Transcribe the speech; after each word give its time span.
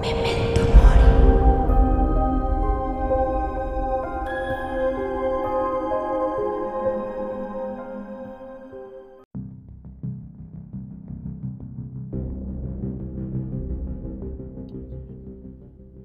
Memento 0.00 0.60
Mori. 0.60 1.08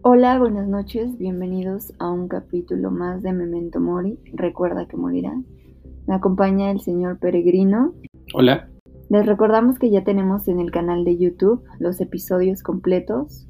Hola, 0.02 0.39
buenas 0.39 0.68
noches, 0.68 1.18
bienvenidos 1.18 1.93
a 2.00 2.11
un 2.11 2.27
capítulo 2.27 2.91
más 2.91 3.21
de 3.21 3.32
Memento 3.34 3.80
Mori. 3.80 4.20
Recuerda 4.34 4.88
que 4.88 4.98
morirás. 4.98 5.38
Me 6.07 6.16
acompaña 6.16 6.71
el 6.71 6.82
señor 6.82 7.20
Peregrino. 7.20 7.93
Hola. 8.34 8.72
Les 9.14 9.27
recordamos 9.27 9.77
que 9.77 9.91
ya 9.91 10.04
tenemos 10.04 10.48
en 10.48 10.59
el 10.59 10.71
canal 10.71 11.05
de 11.05 11.16
YouTube 11.16 11.63
los 11.77 12.02
episodios 12.02 12.63
completos 12.63 13.45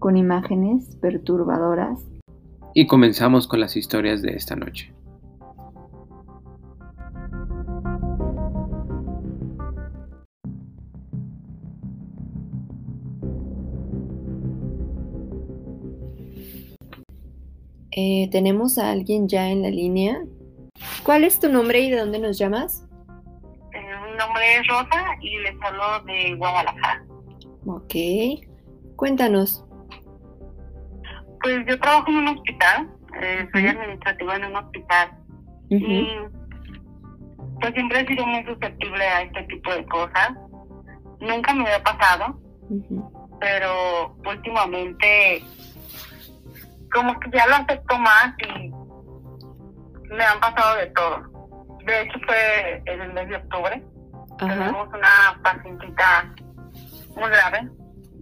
con 0.00 0.16
imágenes 0.16 0.96
perturbadoras. 0.96 2.00
Y 2.74 2.88
comenzamos 2.88 3.46
con 3.46 3.60
las 3.60 3.76
historias 3.76 4.22
de 4.22 4.32
esta 4.32 4.56
noche. 4.56 4.92
Eh, 17.92 18.28
tenemos 18.32 18.78
a 18.78 18.90
alguien 18.90 19.28
ya 19.28 19.48
en 19.48 19.62
la 19.62 19.70
línea. 19.70 20.24
¿Cuál 21.04 21.22
es 21.22 21.38
tu 21.38 21.48
nombre 21.48 21.82
y 21.82 21.90
de 21.90 22.00
dónde 22.00 22.18
nos 22.18 22.36
llamas? 22.36 22.84
Mi 24.14 24.18
nombre 24.18 24.56
es 24.58 24.66
Rosa 24.68 25.16
y 25.20 25.38
les 25.40 25.60
hablo 25.60 26.00
de 26.04 26.36
Guadalajara. 26.36 27.04
Ok. 27.66 27.94
Cuéntanos. 28.94 29.64
Pues 31.42 31.66
yo 31.66 31.80
trabajo 31.80 32.10
en 32.10 32.16
un 32.18 32.28
hospital, 32.28 32.90
eh, 33.20 33.48
soy 33.52 33.66
administrativa 33.66 34.36
en 34.36 34.44
un 34.44 34.56
hospital 34.56 35.10
y 35.68 36.06
pues 37.60 37.74
siempre 37.74 38.00
he 38.00 38.06
sido 38.06 38.24
muy 38.24 38.44
susceptible 38.44 39.04
a 39.04 39.22
este 39.22 39.42
tipo 39.42 39.74
de 39.74 39.84
cosas. 39.86 40.30
Nunca 41.18 41.52
me 41.52 41.62
había 41.62 41.82
pasado, 41.82 42.40
pero 43.40 44.16
últimamente 44.30 45.42
como 46.92 47.18
que 47.18 47.30
ya 47.32 47.48
lo 47.48 47.56
acepto 47.56 47.98
más 47.98 48.32
y 48.38 48.70
me 50.08 50.24
han 50.24 50.38
pasado 50.38 50.76
de 50.76 50.86
todo. 50.86 51.50
De 51.84 52.02
hecho 52.02 52.18
fue 52.24 52.82
en 52.86 53.00
el 53.00 53.12
mes 53.12 53.28
de 53.28 53.36
octubre. 53.38 53.82
Tenemos 54.38 54.88
una 54.88 55.40
pacientita 55.42 56.34
muy 57.16 57.30
grave 57.30 57.68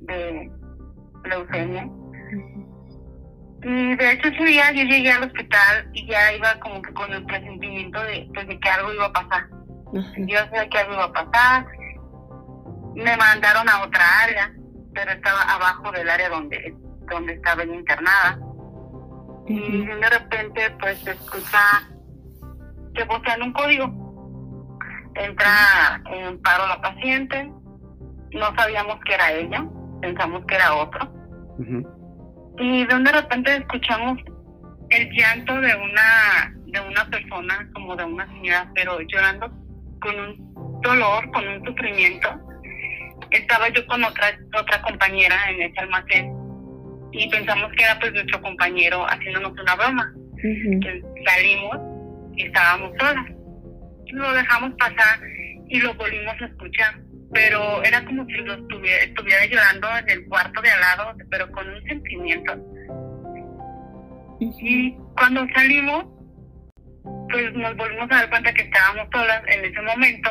de 0.02 0.50
leucemia. 1.24 1.88
Y 3.64 3.96
de 3.96 4.12
hecho 4.12 4.28
ese 4.28 4.44
día 4.44 4.72
yo 4.72 4.82
llegué 4.82 5.12
al 5.12 5.24
hospital 5.24 5.88
y 5.92 6.06
ya 6.06 6.32
iba 6.34 6.58
como 6.60 6.82
que 6.82 6.92
con 6.92 7.12
el 7.12 7.24
presentimiento 7.24 8.02
de, 8.02 8.28
pues, 8.34 8.48
de 8.48 8.58
que 8.58 8.68
algo 8.68 8.92
iba 8.92 9.06
a 9.06 9.12
pasar. 9.12 9.46
Yo 9.92 10.38
sabía 10.38 10.68
que 10.68 10.78
algo 10.78 10.94
iba 10.94 11.04
a 11.04 11.12
pasar. 11.12 11.66
Me 12.94 13.16
mandaron 13.16 13.68
a 13.68 13.84
otra 13.84 14.04
área, 14.24 14.52
pero 14.92 15.12
estaba 15.12 15.42
abajo 15.42 15.92
del 15.92 16.08
área 16.08 16.28
donde, 16.28 16.74
donde 17.08 17.34
estaba 17.34 17.64
internada. 17.64 18.38
Y 19.46 19.86
de 19.86 20.10
repente 20.10 20.70
pues 20.80 20.98
se 21.00 21.12
escucha 21.12 21.88
que 22.94 23.04
vocean 23.04 23.42
un 23.42 23.52
código. 23.52 24.01
Entra 25.14 26.02
en 26.10 26.40
paro 26.42 26.66
la 26.66 26.80
paciente, 26.80 27.50
no 28.32 28.54
sabíamos 28.56 28.98
que 29.04 29.14
era 29.14 29.32
ella, 29.32 29.66
pensamos 30.00 30.44
que 30.46 30.54
era 30.54 30.74
otro. 30.74 31.12
Y 32.58 32.84
de 32.86 33.12
repente 33.12 33.56
escuchamos 33.56 34.18
el 34.90 35.10
llanto 35.10 35.54
de 35.60 35.74
una 35.74 36.54
de 36.66 36.80
una 36.80 37.04
persona, 37.10 37.68
como 37.74 37.94
de 37.96 38.04
una 38.04 38.26
señora, 38.28 38.70
pero 38.74 38.98
llorando 39.02 39.50
con 40.00 40.18
un 40.18 40.80
dolor, 40.80 41.30
con 41.32 41.46
un 41.46 41.64
sufrimiento. 41.64 42.28
Estaba 43.30 43.68
yo 43.68 43.86
con 43.86 44.02
otra 44.04 44.28
otra 44.58 44.80
compañera 44.82 45.36
en 45.50 45.62
ese 45.62 45.80
almacén 45.80 46.42
y 47.12 47.28
pensamos 47.28 47.70
que 47.76 47.84
era 47.84 47.98
pues 47.98 48.12
nuestro 48.12 48.40
compañero 48.40 49.04
haciéndonos 49.06 49.52
una 49.52 49.74
broma. 49.76 50.12
Salimos 51.26 51.78
y 52.36 52.46
estábamos 52.46 52.90
solas. 52.98 53.26
Lo 54.12 54.32
dejamos 54.32 54.72
pasar 54.78 55.20
y 55.68 55.80
lo 55.80 55.94
volvimos 55.94 56.40
a 56.40 56.46
escuchar 56.46 56.94
pero 57.32 57.82
era 57.82 58.04
como 58.04 58.26
si 58.26 58.34
lo 58.34 58.54
estuviera, 58.54 59.04
estuviera 59.04 59.46
llorando 59.46 59.88
en 59.98 60.10
el 60.10 60.28
cuarto 60.28 60.60
de 60.60 60.70
al 60.70 60.80
lado, 60.80 61.16
pero 61.30 61.50
con 61.50 61.66
un 61.66 61.82
sentimiento. 61.84 62.52
Y 64.40 64.92
cuando 65.16 65.46
salimos, 65.54 66.04
pues 67.30 67.52
nos 67.54 67.74
volvimos 67.76 68.10
a 68.10 68.16
dar 68.16 68.30
cuenta 68.30 68.52
que 68.52 68.62
estábamos 68.62 69.08
solas 69.12 69.42
en 69.46 69.64
ese 69.64 69.80
momento. 69.80 70.30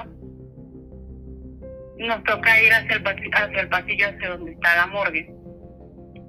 Nos 1.97 2.23
toca 2.23 2.61
ir 2.61 2.71
hacia 2.71 2.95
el, 2.95 3.03
pasillo, 3.03 3.29
hacia 3.33 3.61
el 3.61 3.69
pasillo, 3.69 4.07
hacia 4.07 4.29
donde 4.29 4.51
está 4.51 4.75
la 4.75 4.87
morgue. 4.87 5.33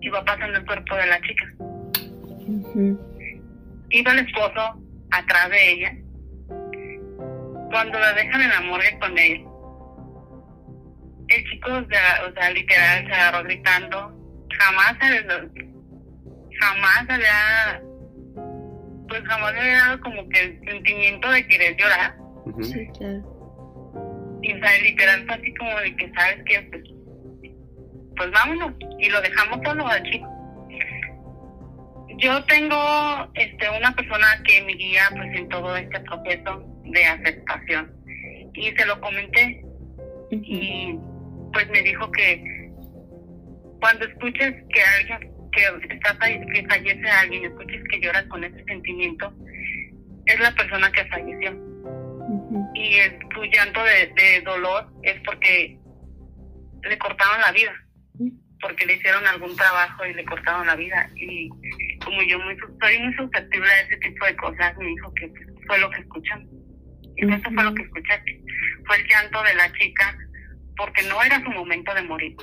Y 0.00 0.08
va 0.08 0.24
pasando 0.24 0.58
el 0.58 0.64
cuerpo 0.64 0.94
de 0.96 1.06
la 1.06 1.20
chica. 1.20 1.46
Iba 3.90 4.12
el 4.12 4.18
esposo 4.20 4.82
atrás 5.10 5.50
de 5.50 5.72
ella. 5.72 5.96
Cuando 7.72 7.98
la 7.98 8.12
dejan 8.12 8.42
en 8.42 8.50
la 8.50 8.60
morgue 8.60 8.98
con 9.00 9.18
él, 9.18 9.46
el 11.28 11.50
chico, 11.50 11.70
o 11.70 11.86
sea, 11.88 12.22
o 12.28 12.32
sea, 12.34 12.50
literal, 12.50 13.06
se 13.06 13.12
agarró 13.14 13.44
gritando. 13.44 13.96
Jamás, 14.58 14.94
jamás 16.60 17.06
había, 17.08 17.82
pues 19.08 19.22
jamás 19.24 19.54
me 19.54 19.60
había 19.60 19.78
dado 19.78 20.00
como 20.02 20.28
que 20.28 20.40
el 20.40 20.60
sentimiento 20.66 21.30
de 21.30 21.46
querer 21.48 21.76
llorar. 21.78 22.14
Sí, 22.60 22.86
claro. 22.98 23.22
Y, 24.42 24.52
o 24.52 24.58
sea, 24.58 24.82
literal 24.82 25.24
fue 25.24 25.34
así 25.34 25.54
como 25.54 25.80
de 25.80 25.96
que, 25.96 26.12
¿sabes 26.12 26.42
qué? 26.44 26.62
Pues, 26.70 26.82
pues 28.16 28.30
vámonos. 28.32 28.72
Y 28.98 29.08
lo 29.08 29.22
dejamos 29.22 29.60
solo 29.64 29.86
al 29.86 30.02
chico. 30.02 30.28
Yo 32.18 32.44
tengo 32.44 32.76
este 33.32 33.70
una 33.70 33.96
persona 33.96 34.26
que 34.44 34.62
me 34.62 34.74
guía 34.74 35.04
pues 35.16 35.34
en 35.34 35.48
todo 35.48 35.74
este 35.74 35.98
proceso 36.00 36.71
de 36.92 37.04
aceptación. 37.04 37.92
Y 38.54 38.70
se 38.72 38.86
lo 38.86 39.00
comenté. 39.00 39.64
Y 40.30 40.96
pues 41.52 41.68
me 41.70 41.82
dijo 41.82 42.10
que 42.12 42.70
cuando 43.80 44.06
escuches 44.06 44.54
que 44.72 44.82
alguien 45.00 45.32
que 45.52 45.94
está 45.94 46.18
que 46.18 46.66
fallece 46.68 47.08
alguien, 47.08 47.44
escuches 47.44 47.82
que 47.90 48.00
llora 48.00 48.26
con 48.28 48.42
ese 48.42 48.64
sentimiento, 48.64 49.32
es 50.26 50.40
la 50.40 50.54
persona 50.54 50.90
que 50.90 51.04
falleció. 51.06 51.52
Y 52.74 52.94
el, 52.94 53.18
tu 53.28 53.44
llanto 53.44 53.80
de, 53.84 54.42
dolor 54.44 54.90
es 55.02 55.20
porque 55.24 55.78
le 56.82 56.98
cortaron 56.98 57.40
la 57.40 57.52
vida, 57.52 57.72
porque 58.60 58.86
le 58.86 58.94
hicieron 58.94 59.26
algún 59.26 59.54
trabajo 59.56 60.06
y 60.06 60.14
le 60.14 60.24
cortaron 60.24 60.66
la 60.66 60.76
vida. 60.76 61.10
Y 61.16 61.48
como 62.04 62.22
yo 62.22 62.38
muy, 62.38 62.56
soy 62.80 62.98
muy 62.98 63.14
susceptible 63.14 63.68
a 63.68 63.80
ese 63.82 63.96
tipo 63.98 64.24
de 64.24 64.36
cosas, 64.36 64.76
me 64.78 64.86
dijo 64.86 65.12
que 65.14 65.32
fue 65.66 65.78
lo 65.78 65.90
que 65.90 66.00
escuchan. 66.00 66.48
Y 67.16 67.32
eso 67.32 67.50
fue 67.50 67.64
lo 67.64 67.74
que 67.74 67.82
escuchaste. 67.82 68.42
Fue 68.86 68.96
el 68.96 69.08
llanto 69.08 69.42
de 69.42 69.54
la 69.54 69.72
chica 69.72 70.16
porque 70.76 71.02
no 71.08 71.22
era 71.22 71.42
su 71.42 71.50
momento 71.50 71.94
de 71.94 72.02
morir. 72.02 72.36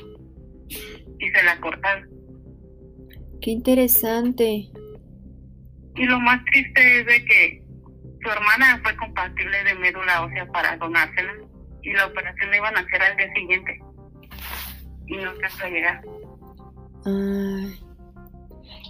Y 1.20 1.30
se 1.30 1.44
la 1.44 1.60
cortaron. 1.60 2.08
Qué 3.42 3.52
interesante. 3.52 4.70
Y 5.96 6.06
lo 6.06 6.20
más 6.20 6.44
triste 6.46 7.00
es 7.00 7.06
de 7.06 7.26
que 7.26 7.64
su 8.22 8.30
hermana 8.30 8.80
fue 8.84 8.96
compatible 8.98 9.64
de 9.64 9.76
médula 9.76 10.24
ósea 10.24 10.46
para 10.48 10.78
donársela 10.78 11.34
y 11.82 11.94
la 11.94 12.08
operación 12.08 12.50
la 12.52 12.58
iban 12.58 12.78
a 12.78 12.82
hacer 12.82 13.02
al 13.02 13.18
día 13.18 13.34
siguiente 13.34 13.80
y 15.08 15.16
no 15.18 15.32
se 15.36 15.64
a 15.64 15.70
llegar. 15.70 16.02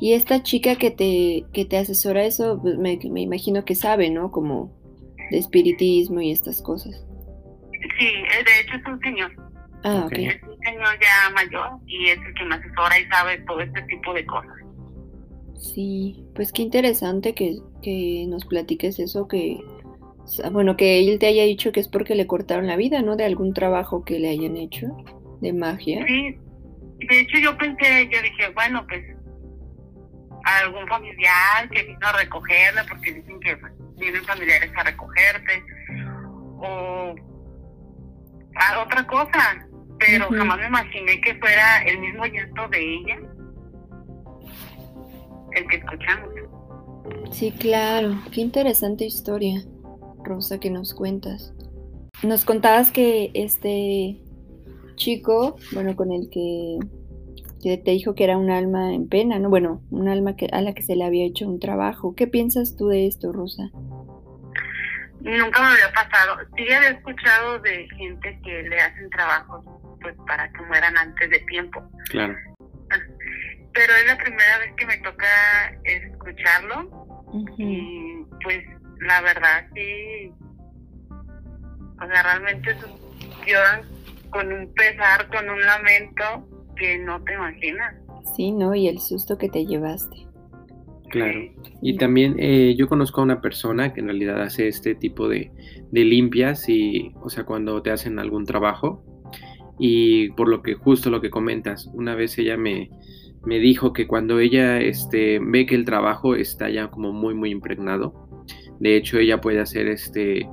Y 0.02 0.14
esta 0.14 0.44
chica 0.44 0.76
que 0.76 0.92
te, 0.92 1.46
que 1.54 1.66
te 1.66 1.78
asesora 1.78 2.24
eso, 2.24 2.60
pues, 2.62 2.78
me, 2.78 3.00
me 3.12 3.22
imagino 3.22 3.66
que 3.66 3.76
sabe, 3.76 4.10
¿no? 4.10 4.32
Como 4.32 4.79
de 5.32 5.38
espiritismo 5.38 6.22
y 6.22 6.32
estas 6.32 6.62
cosas. 6.62 7.06
Sí, 7.98 8.08
eh, 8.08 8.44
de 8.46 8.62
hecho 8.62 8.76
es 8.76 8.86
un 8.86 9.00
señor. 9.00 9.32
Ah, 9.84 10.04
ok. 10.06 10.14
Es 10.14 10.44
un 10.44 10.58
señor 10.60 11.00
ya 11.00 11.30
mayor 11.34 11.80
y 11.86 12.08
es 12.08 12.20
el 12.20 12.34
que 12.34 12.44
me 12.46 12.56
asesora 12.56 13.00
y 13.00 13.06
sabe 13.06 13.38
todo 13.40 13.62
este 13.62 13.82
tipo 13.84 14.14
de 14.14 14.26
cosas. 14.26 14.52
Sí, 15.56 16.26
pues 16.36 16.52
qué 16.52 16.62
interesante 16.62 17.34
que, 17.34 17.58
que 17.82 18.26
nos 18.28 18.46
platiques 18.46 19.00
eso, 19.00 19.28
que, 19.28 19.60
bueno, 20.52 20.78
que 20.78 21.00
él 21.00 21.20
te 21.20 21.28
haya 21.28 21.44
dicho 21.44 21.72
que 21.72 21.82
es 21.82 21.90
porque 21.90 22.16
le 22.16 22.28
cortaron 22.28 22.68
la 22.68 22.78
vida, 22.78 23.02
¿no? 23.02 23.16
De 23.18 23.26
algún 23.26 23.54
trabajo 23.54 24.06
que 24.06 24.20
le 24.20 24.30
hayan 24.30 24.56
hecho 24.56 24.88
de 25.42 25.54
magia. 25.54 26.06
Sí, 26.08 26.38
de 27.00 27.20
hecho 27.20 27.38
yo 27.40 27.58
pensé, 27.58 28.10
yo 28.10 28.22
dije, 28.22 28.50
bueno, 28.54 28.86
pues 28.88 29.04
algún 30.44 30.88
familiar 30.88 31.70
que 31.72 31.84
vino 31.84 32.08
a 32.08 32.14
recogerla, 32.14 32.86
porque 32.88 33.14
dicen 33.14 33.40
que 33.40 33.58
pues, 33.58 33.74
vienen 34.00 34.24
familiares 34.24 34.72
a 34.76 34.84
recogerte, 34.84 35.64
o 36.62 37.16
a 38.56 38.84
otra 38.84 39.06
cosa, 39.08 39.68
pero 40.00 40.30
jamás 40.30 40.58
me 40.60 40.68
imaginé 40.68 41.22
que 41.22 41.36
fuera 41.36 41.84
el 41.84 42.00
mismo 42.00 42.26
llanto 42.26 42.68
de 42.70 42.96
ella 42.96 43.18
el 45.52 45.68
que 45.68 45.76
escuchamos. 45.78 46.30
Sí, 47.32 47.52
claro, 47.52 48.16
qué 48.32 48.42
interesante 48.42 49.06
historia, 49.06 49.64
Rosa, 50.24 50.60
que 50.60 50.70
nos 50.70 50.94
cuentas. 50.94 51.54
Nos 52.24 52.46
contabas 52.46 52.92
que 52.92 53.32
este 53.34 54.22
chico, 54.96 55.56
bueno, 55.72 55.96
con 55.96 56.12
el 56.12 56.30
que, 56.30 56.80
te 57.60 57.92
dijo 57.92 58.16
que 58.16 58.24
era 58.24 58.38
un 58.38 58.50
alma 58.50 58.94
en 58.94 59.08
pena, 59.10 59.38
¿no? 59.40 59.50
Bueno, 59.50 59.82
un 59.92 60.08
alma 60.08 60.36
que, 60.36 60.48
a 60.52 60.62
la 60.62 60.74
que 60.74 60.82
se 60.82 60.96
le 60.96 61.04
había 61.04 61.26
hecho 61.26 61.48
un 61.48 61.60
trabajo. 61.60 62.16
¿Qué 62.16 62.28
piensas 62.28 62.76
tú 62.78 62.88
de 62.88 63.06
esto, 63.06 63.32
Rosa? 63.34 63.70
Nunca 65.22 65.62
me 65.62 65.68
había 65.68 65.92
pasado. 65.94 66.38
Sí 66.56 66.72
había 66.72 66.92
escuchado 66.92 67.60
de 67.60 67.88
gente 67.98 68.40
que 68.44 68.64
le 68.64 68.80
hacen 68.80 69.10
trabajos 69.10 69.66
pues 70.02 70.16
para 70.26 70.50
que 70.52 70.62
mueran 70.62 70.98
antes 70.98 71.30
de 71.30 71.40
tiempo. 71.40 71.84
Claro. 72.10 72.36
Pero 73.74 73.94
es 73.94 74.06
la 74.08 74.18
primera 74.18 74.58
vez 74.60 74.74
que 74.78 74.86
me 74.86 74.98
toca 74.98 75.28
escucharlo 75.84 77.26
y 77.58 78.24
pues 78.44 78.64
la 79.02 79.22
verdad 79.22 79.68
sí, 79.76 80.32
o 82.02 82.08
sea, 82.08 82.24
realmente 82.24 82.76
lloran 83.46 83.82
con 84.32 84.52
un 84.52 84.74
pesar, 84.74 85.28
con 85.28 85.50
un 85.50 85.62
lamento 85.62 86.59
que 86.80 86.98
no 87.00 87.22
te 87.24 87.34
imaginas. 87.34 87.96
Sí, 88.36 88.52
¿no? 88.52 88.74
Y 88.74 88.88
el 88.88 89.00
susto 89.00 89.38
que 89.38 89.50
te 89.50 89.66
llevaste. 89.66 90.28
Claro. 91.10 91.40
Y 91.82 91.98
también 91.98 92.36
eh, 92.38 92.76
yo 92.78 92.88
conozco 92.88 93.22
a 93.22 93.24
una 93.24 93.42
persona 93.42 93.94
que 93.94 94.00
en 94.00 94.08
realidad 94.08 94.42
hace 94.42 94.68
este 94.68 94.94
tipo 94.96 95.28
de, 95.28 95.52
de, 95.92 96.06
limpias 96.06 96.70
y, 96.70 97.14
o 97.22 97.30
sea, 97.30 97.46
cuando 97.46 97.82
te 97.82 97.92
hacen 97.92 98.20
algún 98.20 98.46
trabajo 98.46 99.04
y 99.80 100.30
por 100.32 100.50
lo 100.50 100.62
que 100.62 100.76
justo 100.76 101.10
lo 101.10 101.20
que 101.22 101.32
comentas, 101.32 101.90
una 101.94 102.14
vez 102.14 102.38
ella 102.38 102.58
me, 102.58 102.92
me 103.44 103.60
dijo 103.60 103.94
que 103.94 104.06
cuando 104.06 104.40
ella 104.40 104.80
este, 104.80 105.40
ve 105.42 105.66
que 105.66 105.76
el 105.76 105.86
trabajo 105.86 106.36
está 106.36 106.70
ya 106.70 106.92
como 106.92 107.12
muy 107.12 107.34
muy 107.34 107.50
impregnado, 107.50 108.14
de 108.80 108.96
hecho 108.96 109.18
ella 109.18 109.42
puede 109.42 109.62
hacer 109.62 109.88
este 109.88 110.48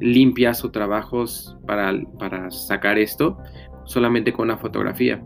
limpias 0.00 0.64
o 0.64 0.70
trabajos 0.70 1.56
para, 1.66 1.92
para 2.18 2.50
sacar 2.50 2.98
esto 2.98 3.36
solamente 3.84 4.32
con 4.32 4.44
una 4.48 4.56
fotografía. 4.56 5.22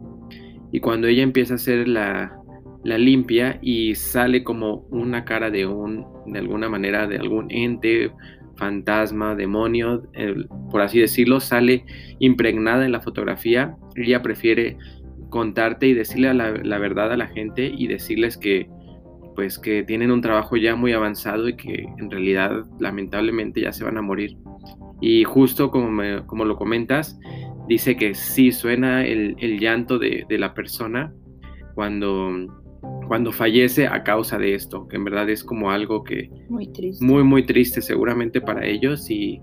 Y 0.74 0.80
cuando 0.80 1.06
ella 1.06 1.22
empieza 1.22 1.54
a 1.54 1.54
hacer 1.54 1.86
la, 1.86 2.36
la 2.82 2.98
limpia 2.98 3.60
y 3.62 3.94
sale 3.94 4.42
como 4.42 4.88
una 4.90 5.24
cara 5.24 5.48
de 5.48 5.66
un, 5.66 6.04
de 6.26 6.40
alguna 6.40 6.68
manera, 6.68 7.06
de 7.06 7.16
algún 7.16 7.46
ente, 7.48 8.10
fantasma, 8.56 9.36
demonio, 9.36 10.02
por 10.72 10.80
así 10.80 10.98
decirlo, 10.98 11.38
sale 11.38 11.84
impregnada 12.18 12.84
en 12.84 12.90
la 12.90 13.00
fotografía. 13.00 13.76
Ella 13.94 14.20
prefiere 14.20 14.76
contarte 15.30 15.86
y 15.86 15.94
decirle 15.94 16.34
la, 16.34 16.50
la, 16.50 16.78
verdad 16.78 17.12
a 17.12 17.16
la 17.16 17.28
gente 17.28 17.72
y 17.72 17.86
decirles 17.86 18.36
que 18.36 18.68
pues 19.36 19.60
que 19.60 19.84
tienen 19.84 20.10
un 20.10 20.22
trabajo 20.22 20.56
ya 20.56 20.74
muy 20.74 20.92
avanzado 20.92 21.48
y 21.48 21.54
que 21.54 21.86
en 21.98 22.10
realidad 22.10 22.64
lamentablemente 22.80 23.60
ya 23.60 23.72
se 23.72 23.84
van 23.84 23.96
a 23.96 24.02
morir. 24.02 24.36
Y 25.00 25.22
justo 25.22 25.70
como, 25.70 26.26
como 26.26 26.44
lo 26.44 26.56
comentas, 26.56 27.16
dice 27.68 27.96
que 27.96 28.14
sí 28.14 28.52
suena 28.52 29.04
el, 29.04 29.36
el 29.38 29.58
llanto 29.58 29.98
de, 29.98 30.24
de, 30.28 30.38
la 30.38 30.54
persona 30.54 31.12
cuando, 31.74 32.30
cuando 33.08 33.32
fallece 33.32 33.86
a 33.86 34.02
causa 34.02 34.38
de 34.38 34.54
esto, 34.54 34.86
que 34.88 34.96
en 34.96 35.04
verdad 35.04 35.28
es 35.30 35.44
como 35.44 35.70
algo 35.70 36.04
que... 36.04 36.30
Muy 36.48 36.66
triste. 36.72 37.04
Muy, 37.04 37.24
muy 37.24 37.44
triste 37.44 37.80
seguramente 37.80 38.40
para 38.40 38.66
ellos 38.66 39.10
y, 39.10 39.40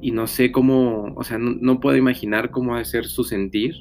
y 0.00 0.10
no 0.10 0.26
sé 0.26 0.52
cómo, 0.52 1.14
o 1.16 1.24
sea, 1.24 1.38
no, 1.38 1.54
no 1.60 1.80
puedo 1.80 1.96
imaginar 1.96 2.50
cómo 2.50 2.74
ha 2.74 2.78
de 2.78 2.84
ser 2.84 3.04
su 3.04 3.24
sentir 3.24 3.74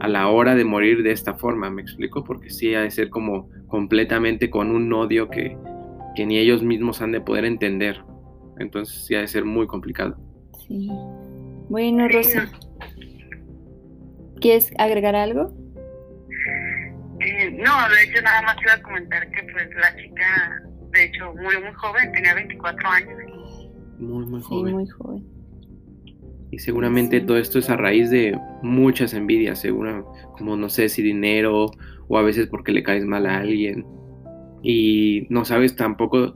a 0.00 0.08
la 0.08 0.28
hora 0.28 0.54
de 0.54 0.64
morir 0.64 1.02
de 1.02 1.12
esta 1.12 1.34
forma, 1.34 1.70
¿me 1.70 1.82
explico? 1.82 2.24
Porque 2.24 2.50
sí 2.50 2.74
ha 2.74 2.82
de 2.82 2.90
ser 2.90 3.10
como 3.10 3.48
completamente 3.66 4.50
con 4.50 4.70
un 4.70 4.92
odio 4.92 5.28
que, 5.28 5.56
que 6.14 6.26
ni 6.26 6.38
ellos 6.38 6.62
mismos 6.62 7.02
han 7.02 7.12
de 7.12 7.20
poder 7.20 7.44
entender. 7.44 8.02
Entonces 8.58 9.04
sí 9.06 9.14
ha 9.14 9.20
de 9.20 9.26
ser 9.28 9.44
muy 9.44 9.66
complicado. 9.66 10.16
Sí. 10.66 10.88
Bueno, 11.68 12.08
Rosa. 12.08 12.50
¿Quieres 14.40 14.72
agregar 14.78 15.14
algo? 15.14 15.52
Eh, 17.20 17.50
no, 17.50 17.88
de 17.88 18.02
hecho 18.04 18.22
nada 18.22 18.42
más 18.42 18.56
iba 18.62 18.74
a 18.74 18.82
comentar 18.82 19.30
que 19.30 19.42
pues 19.52 19.68
la 19.80 19.96
chica, 19.96 20.62
de 20.92 21.04
hecho, 21.04 21.32
murió 21.34 21.60
muy 21.60 21.72
joven, 21.74 22.12
tenía 22.12 22.34
24 22.34 22.88
años. 22.88 23.70
Muy, 23.98 24.26
muy 24.26 24.42
joven. 24.42 24.66
Sí, 24.66 24.74
muy 24.74 24.88
joven. 24.88 25.36
Y 26.50 26.58
seguramente 26.58 27.20
todo 27.20 27.38
esto 27.38 27.58
es 27.58 27.68
a 27.70 27.76
raíz 27.76 28.10
de 28.10 28.38
muchas 28.62 29.14
envidias, 29.14 29.60
seguro, 29.60 30.12
como 30.38 30.56
no 30.56 30.68
sé 30.68 30.88
si 30.88 31.02
dinero 31.02 31.66
o 32.08 32.18
a 32.18 32.22
veces 32.22 32.46
porque 32.46 32.72
le 32.72 32.82
caes 32.82 33.04
mal 33.04 33.26
a 33.26 33.38
alguien. 33.38 33.84
Y 34.62 35.26
no 35.28 35.44
sabes 35.44 35.76
tampoco 35.76 36.34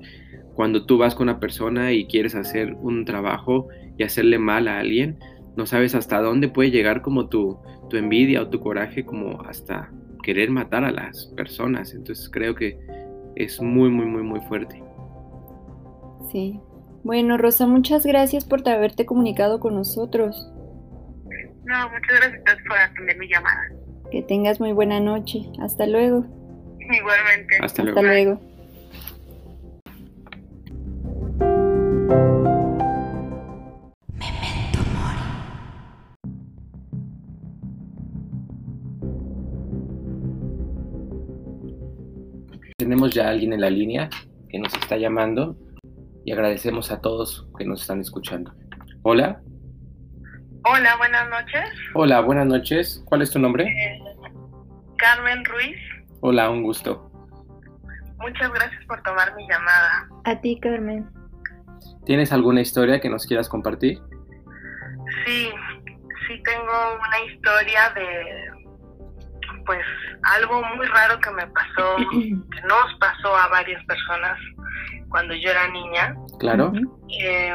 cuando 0.55 0.85
tú 0.85 0.99
vas 0.99 1.14
con 1.14 1.29
una 1.29 1.41
persona 1.41 1.93
y 1.93 2.06
quieres 2.06 2.35
hacer 2.35 2.75
un 2.75 3.05
trabajo 3.05 3.69
y 3.97 4.02
hacerle 4.02 4.38
mal 4.38 4.69
a 4.69 4.81
alguien, 4.81 5.19
no 5.61 5.67
sabes 5.67 5.95
hasta 5.95 6.23
dónde 6.23 6.49
puede 6.49 6.71
llegar 6.71 7.03
como 7.03 7.29
tu, 7.29 7.59
tu 7.91 7.99
envidia 7.99 8.41
o 8.41 8.49
tu 8.49 8.61
coraje, 8.61 9.05
como 9.05 9.43
hasta 9.43 9.91
querer 10.23 10.51
matar 10.51 10.85
a 10.85 10.91
las 10.91 11.27
personas. 11.37 11.93
Entonces 11.93 12.31
creo 12.31 12.55
que 12.55 12.79
es 13.37 13.61
muy, 13.61 13.91
muy, 13.91 14.07
muy, 14.07 14.23
muy 14.23 14.41
fuerte. 14.41 14.83
Sí, 16.33 16.59
bueno, 17.05 17.37
Rosa, 17.37 17.67
muchas 17.67 18.07
gracias 18.07 18.47
por 18.47 18.67
haberte 18.67 19.05
comunicado 19.05 19.61
con 19.61 19.75
nosotros. 19.75 20.51
No, 21.65 21.91
muchas 21.91 22.21
gracias 22.21 22.57
por 22.67 22.79
atender 22.79 23.19
mi 23.19 23.29
llamada. 23.29 23.61
Que 24.11 24.23
tengas 24.23 24.61
muy 24.61 24.73
buena 24.73 24.99
noche. 24.99 25.43
Hasta 25.61 25.87
luego. 25.87 26.25
Igualmente. 26.79 27.59
Hasta 27.61 27.83
luego. 27.85 28.01
Hasta 28.01 28.11
luego. 28.11 28.41
Tenemos 42.91 43.15
ya 43.15 43.29
a 43.29 43.31
alguien 43.31 43.53
en 43.53 43.61
la 43.61 43.71
línea 43.71 44.11
que 44.49 44.59
nos 44.59 44.75
está 44.75 44.97
llamando 44.97 45.57
y 46.25 46.33
agradecemos 46.33 46.91
a 46.91 47.01
todos 47.01 47.47
que 47.57 47.65
nos 47.65 47.83
están 47.83 48.01
escuchando. 48.01 48.53
Hola. 49.03 49.41
Hola, 50.65 50.97
buenas 50.97 51.31
noches. 51.31 51.71
Hola, 51.95 52.21
buenas 52.21 52.49
noches. 52.49 53.01
¿Cuál 53.05 53.23
es 53.23 53.31
tu 53.31 53.39
nombre? 53.39 53.63
Eh, 53.63 54.01
Carmen 54.99 55.45
Ruiz. 55.45 55.76
Hola, 56.21 56.50
un 56.50 56.64
gusto. 56.64 57.12
Muchas 58.19 58.53
gracias 58.55 58.85
por 58.87 59.00
tomar 59.05 59.37
mi 59.37 59.47
llamada. 59.47 60.09
A 60.25 60.41
ti, 60.41 60.59
Carmen. 60.59 61.09
¿Tienes 62.07 62.33
alguna 62.33 62.61
historia 62.61 63.00
que 63.00 63.09
nos 63.09 63.25
quieras 63.25 63.49
compartir? 63.49 64.00
Sí, 65.25 65.49
sí 66.26 66.43
tengo 66.43 66.99
una 66.99 67.33
historia 67.33 67.93
de 67.95 68.60
pues 69.67 69.85
algo 70.23 70.62
muy 70.76 70.87
raro 70.87 71.19
que 71.21 71.31
me 71.31 71.47
pasó, 71.49 71.97
que 72.11 72.61
nos 72.67 72.95
pasó 72.99 73.37
a 73.37 73.49
varias 73.49 73.85
personas 73.87 74.38
cuando 75.09 75.35
yo 75.35 75.50
era 75.50 75.69
niña. 75.69 76.14
Claro. 76.38 76.73
Eh, 77.09 77.55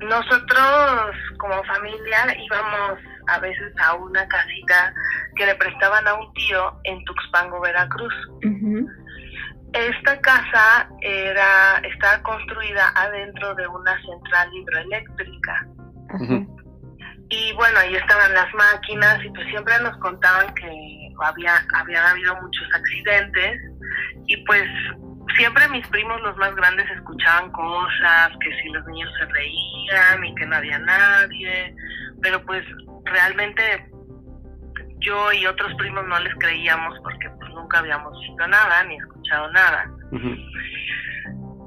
nosotros 0.00 1.16
como 1.38 1.62
familia 1.64 2.36
íbamos 2.38 2.98
a 3.28 3.38
veces 3.38 3.72
a 3.80 3.94
una 3.94 4.26
casita 4.28 4.92
que 5.36 5.46
le 5.46 5.54
prestaban 5.54 6.06
a 6.08 6.14
un 6.14 6.32
tío 6.34 6.80
en 6.84 7.04
Tuxpango, 7.04 7.60
Veracruz. 7.60 8.14
Esta 9.72 10.20
casa 10.20 10.88
era 11.00 11.78
estaba 11.78 12.22
construida 12.22 12.92
adentro 12.94 13.54
de 13.54 13.66
una 13.68 13.98
central 14.02 14.52
hidroeléctrica. 14.52 15.66
Y 17.32 17.50
bueno, 17.54 17.78
ahí 17.78 17.94
estaban 17.96 18.34
las 18.34 18.52
máquinas 18.52 19.24
y 19.24 19.30
pues 19.30 19.48
siempre 19.48 19.72
nos 19.82 19.96
contaban 19.96 20.52
que 20.54 21.08
había 21.24 21.64
habían 21.74 22.04
habido 22.04 22.36
muchos 22.42 22.68
accidentes 22.74 23.58
y 24.26 24.36
pues 24.44 24.68
siempre 25.38 25.66
mis 25.70 25.86
primos 25.88 26.20
los 26.20 26.36
más 26.36 26.54
grandes 26.54 26.90
escuchaban 26.90 27.50
cosas, 27.52 28.32
que 28.38 28.50
si 28.60 28.68
los 28.68 28.84
niños 28.86 29.10
se 29.18 29.24
reían 29.24 30.24
y 30.26 30.34
que 30.34 30.44
no 30.44 30.56
había 30.56 30.78
nadie, 30.80 31.74
pero 32.20 32.44
pues 32.44 32.66
realmente 33.06 33.62
yo 34.98 35.32
y 35.32 35.46
otros 35.46 35.72
primos 35.76 36.06
no 36.06 36.18
les 36.20 36.34
creíamos 36.34 36.98
porque 37.02 37.30
pues 37.30 37.50
nunca 37.54 37.78
habíamos 37.78 38.12
visto 38.20 38.46
nada 38.46 38.84
ni 38.84 38.96
escuchado 38.98 39.50
nada. 39.52 39.90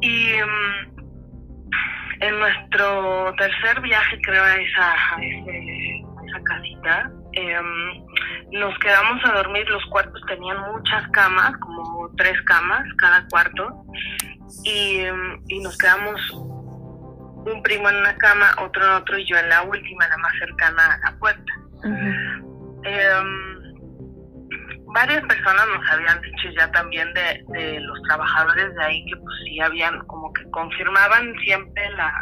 Y 0.02 0.34
mm, 0.36 0.96
en 2.20 2.40
nuestro 2.40 3.34
tercer 3.38 3.82
viaje 3.82 4.20
creo 4.22 4.44
a 4.44 4.56
esa, 4.56 4.92
a 4.92 5.22
esa 5.22 6.44
casita, 6.44 7.12
em, 7.34 8.06
nos 8.52 8.78
quedamos 8.80 9.24
a 9.26 9.32
dormir, 9.34 9.68
los 9.70 9.86
cuartos 9.88 10.22
tenían 10.28 10.58
muchas 10.72 11.08
camas, 11.10 11.56
como 11.58 12.10
tres 12.18 12.40
camas 12.44 12.84
cada 12.98 13.28
cuarto, 13.28 13.86
y, 14.64 15.06
nos 15.62 15.78
quedamos 15.78 16.20
un 16.32 17.62
primo 17.64 17.90
en 17.90 17.98
una 17.98 18.16
cama, 18.18 18.48
otro 18.64 18.84
en 18.84 18.92
otro 18.92 19.18
y 19.18 19.26
yo 19.26 19.38
en 19.38 19.50
la 19.50 19.64
última, 19.64 20.08
la 20.08 20.18
más 20.18 20.34
cercana 20.40 20.94
a 20.94 21.12
la 21.12 21.18
puerta. 21.18 21.54
Em, 22.84 23.55
varias 24.96 25.22
personas 25.26 25.68
nos 25.68 25.92
habían 25.92 26.22
dicho 26.22 26.48
ya 26.58 26.72
también 26.72 27.14
de, 27.14 27.44
de 27.50 27.80
los 27.82 28.02
trabajadores 28.04 28.74
de 28.76 28.84
ahí 28.84 29.06
que 29.06 29.18
pues 29.18 29.36
sí 29.44 29.60
habían 29.60 30.00
como 30.08 30.32
que 30.32 30.50
confirmaban 30.52 31.36
siempre 31.44 31.90
la, 31.92 32.14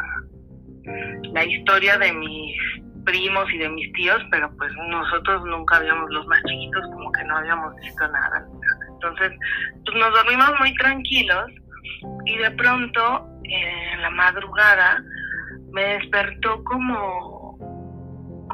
la 1.32 1.44
historia 1.44 1.96
de 1.98 2.12
mis 2.12 2.56
primos 3.04 3.44
y 3.52 3.58
de 3.58 3.68
mis 3.68 3.92
tíos, 3.92 4.20
pero 4.30 4.50
pues 4.56 4.72
nosotros 4.88 5.44
nunca 5.44 5.76
habíamos, 5.76 6.10
los 6.10 6.26
más 6.26 6.42
chiquitos, 6.44 6.82
como 6.92 7.12
que 7.12 7.24
no 7.24 7.36
habíamos 7.36 7.76
visto 7.76 8.08
nada. 8.08 8.44
Entonces, 8.92 9.32
pues 9.84 9.96
nos 9.96 10.12
dormimos 10.12 10.50
muy 10.58 10.74
tranquilos 10.74 11.50
y 12.24 12.36
de 12.38 12.50
pronto, 12.52 13.28
en 13.44 14.02
la 14.02 14.10
madrugada, 14.10 15.00
me 15.70 15.84
despertó 15.98 16.64
como 16.64 17.43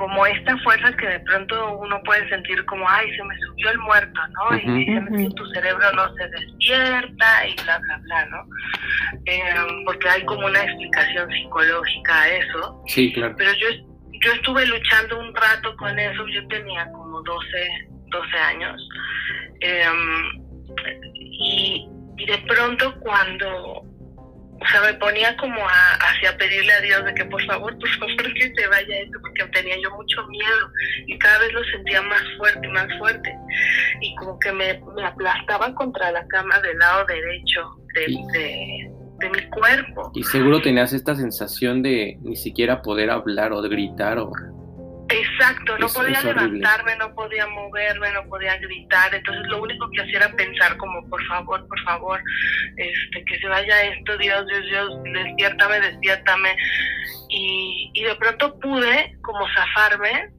como 0.00 0.24
esta 0.24 0.56
fuerza 0.60 0.96
que 0.96 1.06
de 1.06 1.20
pronto 1.20 1.76
uno 1.76 2.02
puede 2.04 2.26
sentir 2.30 2.64
como, 2.64 2.88
ay, 2.88 3.14
se 3.14 3.22
me 3.22 3.38
subió 3.40 3.70
el 3.70 3.78
muerto, 3.80 4.20
¿no? 4.28 4.56
y 4.56 5.34
tu 5.34 5.46
cerebro 5.50 5.92
no 5.92 6.14
se 6.14 6.26
despierta 6.26 7.46
y 7.46 7.54
bla, 7.62 7.78
bla, 7.80 7.98
bla, 7.98 8.26
¿no? 8.30 8.46
Eh, 9.26 9.54
porque 9.84 10.08
hay 10.08 10.24
como 10.24 10.46
una 10.46 10.64
explicación 10.64 11.30
psicológica 11.30 12.22
a 12.22 12.28
eso. 12.30 12.82
Sí, 12.86 13.12
claro. 13.12 13.34
Pero 13.36 13.52
yo, 13.52 13.68
yo 14.24 14.32
estuve 14.32 14.64
luchando 14.68 15.20
un 15.20 15.34
rato 15.34 15.76
con 15.76 15.98
eso, 15.98 16.26
yo 16.28 16.48
tenía 16.48 16.90
como 16.92 17.20
12, 17.20 17.46
12 18.06 18.36
años. 18.38 18.88
Em, 19.60 20.42
y, 21.12 21.86
y 22.16 22.24
de 22.24 22.38
pronto 22.48 22.98
cuando 23.00 23.84
o 24.60 24.66
sea, 24.68 24.82
me 24.82 24.94
ponía 24.94 25.34
como 25.38 25.60
a, 25.66 25.94
hacia 25.94 26.36
pedirle 26.36 26.72
a 26.72 26.80
Dios 26.80 27.04
de 27.04 27.14
que 27.14 27.24
por 27.24 27.42
favor, 27.46 27.76
por 27.78 27.88
favor 27.98 28.34
que 28.34 28.52
se 28.54 28.66
vaya 28.68 29.00
esto, 29.00 29.18
porque 29.20 29.44
tenía 29.52 29.76
yo 29.82 29.90
mucho 29.96 30.26
miedo 30.28 30.70
y 31.06 31.18
cada 31.18 31.38
vez 31.38 31.52
lo 31.52 31.64
sentía 31.64 32.02
más 32.02 32.22
fuerte, 32.36 32.68
más 32.68 32.88
fuerte. 32.98 33.34
Y 34.00 34.14
como 34.16 34.38
que 34.38 34.52
me, 34.52 34.80
me 34.96 35.04
aplastaba 35.04 35.74
contra 35.74 36.12
la 36.12 36.26
cama 36.28 36.60
del 36.60 36.78
lado 36.78 37.06
derecho 37.06 37.76
de, 37.94 38.90
de 39.18 39.30
mi 39.30 39.50
cuerpo. 39.50 40.12
Y 40.14 40.24
seguro 40.24 40.60
tenías 40.60 40.92
esta 40.92 41.14
sensación 41.14 41.82
de 41.82 42.18
ni 42.20 42.36
siquiera 42.36 42.82
poder 42.82 43.10
hablar 43.10 43.52
o 43.52 43.62
de 43.62 43.68
gritar 43.70 44.18
o 44.18 44.30
Exacto, 45.40 45.78
no 45.78 45.88
podía 45.88 46.20
levantarme, 46.20 46.96
no 46.96 47.14
podía 47.14 47.46
moverme, 47.46 48.12
no 48.12 48.24
podía 48.28 48.58
gritar, 48.58 49.14
entonces 49.14 49.46
lo 49.46 49.62
único 49.62 49.90
que 49.90 50.02
hacía 50.02 50.18
era 50.18 50.36
pensar 50.36 50.76
como 50.76 51.08
por 51.08 51.24
favor, 51.26 51.66
por 51.66 51.80
favor, 51.82 52.22
este, 52.76 53.24
que 53.24 53.38
se 53.38 53.48
vaya 53.48 53.84
esto, 53.84 54.18
Dios, 54.18 54.46
Dios, 54.46 54.64
Dios, 54.66 55.02
despiértame, 55.02 55.80
despiértame. 55.80 56.56
Y, 57.30 57.90
y 57.94 58.04
de 58.04 58.14
pronto 58.16 58.58
pude 58.60 59.16
como 59.22 59.46
zafarme 59.54 60.30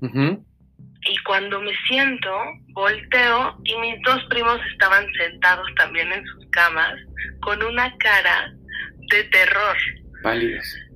y 1.03 1.17
cuando 1.23 1.59
me 1.61 1.71
siento, 1.87 2.29
volteo 2.73 3.57
y 3.63 3.75
mis 3.79 3.99
dos 4.03 4.23
primos 4.25 4.59
estaban 4.71 5.07
sentados 5.13 5.67
también 5.77 6.11
en 6.11 6.23
sus 6.25 6.45
camas 6.51 6.93
con 7.41 7.63
una 7.63 7.97
cara 7.97 8.53
de 9.09 9.23
terror. 9.23 9.77
Pálidos 10.21 10.90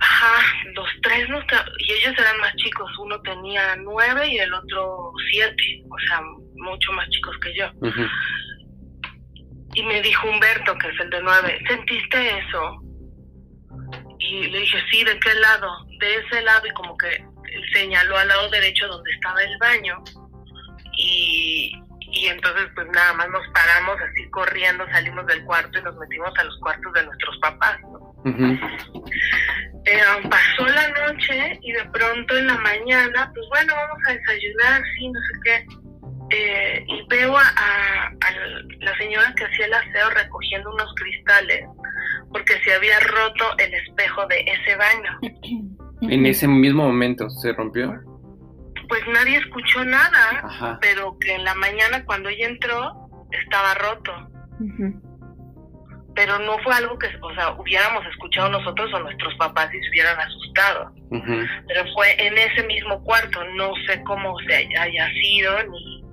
Ajá, 0.00 0.42
los 0.74 0.88
tres 1.02 1.28
no 1.28 1.38
y 1.78 1.92
ellos 1.92 2.14
eran 2.18 2.40
más 2.40 2.54
chicos, 2.56 2.90
uno 2.98 3.20
tenía 3.20 3.76
nueve 3.76 4.28
y 4.28 4.38
el 4.38 4.52
otro 4.54 5.12
siete, 5.30 5.84
o 5.90 5.98
sea, 6.08 6.20
mucho 6.56 6.92
más 6.92 7.08
chicos 7.10 7.36
que 7.42 7.54
yo. 7.54 7.70
Y 9.74 9.82
me 9.82 10.00
dijo 10.00 10.28
Humberto, 10.28 10.76
que 10.78 10.88
es 10.88 11.00
el 11.00 11.10
de 11.10 11.22
nueve, 11.22 11.62
¿sentiste 11.68 12.38
eso? 12.38 12.82
Y 14.18 14.46
le 14.48 14.60
dije, 14.60 14.78
sí, 14.90 15.04
¿de 15.04 15.18
qué 15.20 15.34
lado? 15.34 15.86
De 15.98 16.14
ese 16.16 16.42
lado 16.42 16.66
y 16.66 16.70
como 16.70 16.96
que 16.96 17.24
señaló 17.72 18.16
al 18.16 18.28
lado 18.28 18.48
derecho 18.50 18.88
donde 18.88 19.10
estaba 19.12 19.42
el 19.42 19.58
baño. 19.58 20.02
Y, 20.96 21.72
y 22.00 22.26
entonces 22.26 22.68
pues 22.74 22.86
nada 22.88 23.12
más 23.14 23.28
nos 23.28 23.46
paramos 23.48 23.96
así 24.00 24.28
corriendo, 24.30 24.86
salimos 24.90 25.26
del 25.26 25.44
cuarto 25.44 25.78
y 25.78 25.82
nos 25.82 25.96
metimos 25.96 26.32
a 26.38 26.44
los 26.44 26.58
cuartos 26.58 26.92
de 26.94 27.04
nuestros 27.04 27.38
papás. 27.38 27.78
Eh, 29.90 30.28
pasó 30.28 30.66
la 30.66 30.88
noche 30.88 31.58
y 31.62 31.72
de 31.72 31.84
pronto 31.86 32.38
en 32.38 32.46
la 32.46 32.56
mañana, 32.58 33.30
pues 33.34 33.44
bueno, 33.48 33.74
vamos 33.74 33.98
a 34.06 34.12
desayunar, 34.12 34.82
sí, 34.96 35.08
no 35.08 35.20
sé 35.20 35.40
qué. 35.44 35.66
Eh, 36.32 36.84
y 36.86 37.06
veo 37.08 37.36
a, 37.36 38.12
la 38.78 38.96
señora 38.98 39.34
que 39.36 39.44
hacía 39.46 39.66
el 39.66 39.74
aseo 39.74 40.10
recogiendo 40.10 40.72
unos 40.72 40.94
cristales 40.94 41.64
porque 42.32 42.52
se 42.62 42.72
había 42.72 43.00
roto 43.00 43.58
el 43.58 43.74
espejo 43.74 44.26
de 44.28 44.40
ese 44.40 44.76
baño. 44.76 45.70
En 46.02 46.24
ese 46.24 46.48
mismo 46.48 46.84
momento 46.84 47.28
se 47.28 47.52
rompió. 47.52 47.92
Pues 48.88 49.02
nadie 49.12 49.36
escuchó 49.36 49.84
nada, 49.84 50.78
pero 50.80 51.18
que 51.18 51.34
en 51.34 51.44
la 51.44 51.54
mañana 51.56 52.02
cuando 52.06 52.30
ella 52.30 52.48
entró 52.48 53.10
estaba 53.30 53.74
roto 53.74 54.30
pero 56.20 56.38
no 56.40 56.58
fue 56.58 56.74
algo 56.74 56.98
que, 56.98 57.08
o 57.22 57.34
sea, 57.34 57.52
hubiéramos 57.52 58.04
escuchado 58.04 58.50
nosotros 58.50 58.92
o 58.92 58.98
nuestros 59.00 59.34
papás 59.36 59.72
y 59.72 59.80
se 59.80 59.88
hubieran 59.88 60.20
asustado. 60.20 60.92
Pero 61.08 61.92
fue 61.94 62.14
en 62.18 62.36
ese 62.36 62.62
mismo 62.64 63.02
cuarto, 63.04 63.42
no 63.56 63.72
sé 63.86 64.02
cómo 64.04 64.38
se 64.40 64.54
haya, 64.54 65.08
sido, 65.12 65.62
ni, 65.70 66.04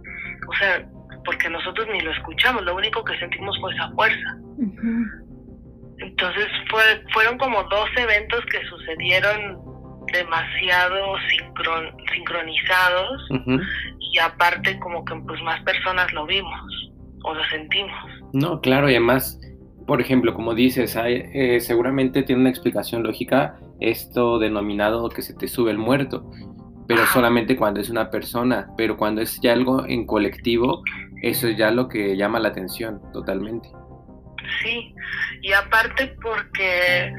o 0.48 0.54
sea, 0.58 0.88
porque 1.26 1.50
nosotros 1.50 1.90
ni 1.92 2.00
lo 2.00 2.14
escuchamos, 2.14 2.64
lo 2.64 2.76
único 2.76 3.04
que 3.04 3.20
sentimos 3.20 3.60
fue 3.60 3.74
esa 3.74 3.92
fuerza. 3.92 4.38
Entonces 5.98 6.48
fue, 6.70 6.82
fueron 7.12 7.38
como 7.38 7.62
dos 7.64 7.90
eventos 7.98 8.46
que 8.46 8.66
sucedieron 8.68 9.60
demasiado 10.14 11.18
sincronizados 12.14 13.28
y 14.00 14.20
aparte 14.20 14.80
como 14.80 15.04
que 15.04 15.16
pues 15.28 15.42
más 15.42 15.62
personas 15.64 16.14
lo 16.14 16.26
vimos 16.26 16.62
o 17.26 17.34
lo 17.34 17.44
sentimos. 17.50 18.10
No, 18.32 18.62
claro, 18.62 18.90
y 18.90 18.96
además 18.96 19.38
por 19.88 20.02
ejemplo, 20.02 20.34
como 20.34 20.54
dices, 20.54 20.98
eh, 21.02 21.60
seguramente 21.62 22.22
tiene 22.24 22.42
una 22.42 22.50
explicación 22.50 23.04
lógica 23.04 23.58
esto 23.80 24.38
denominado 24.38 25.08
que 25.10 25.22
se 25.22 25.34
te 25.34 25.48
sube 25.48 25.72
el 25.72 25.78
muerto, 25.78 26.30
pero 26.88 27.06
solamente 27.08 27.56
cuando 27.56 27.80
es 27.80 27.90
una 27.90 28.12
persona, 28.12 28.68
pero 28.78 28.98
cuando 28.98 29.22
es 29.22 29.40
ya 29.42 29.54
algo 29.54 29.86
en 29.88 30.06
colectivo, 30.06 30.84
eso 31.22 31.48
es 31.48 31.58
ya 31.58 31.72
lo 31.72 31.88
que 31.88 32.18
llama 32.18 32.40
la 32.40 32.50
atención 32.50 33.02
totalmente. 33.14 33.70
Sí, 34.62 34.94
y 35.42 35.54
aparte 35.54 36.16
porque, 36.22 37.14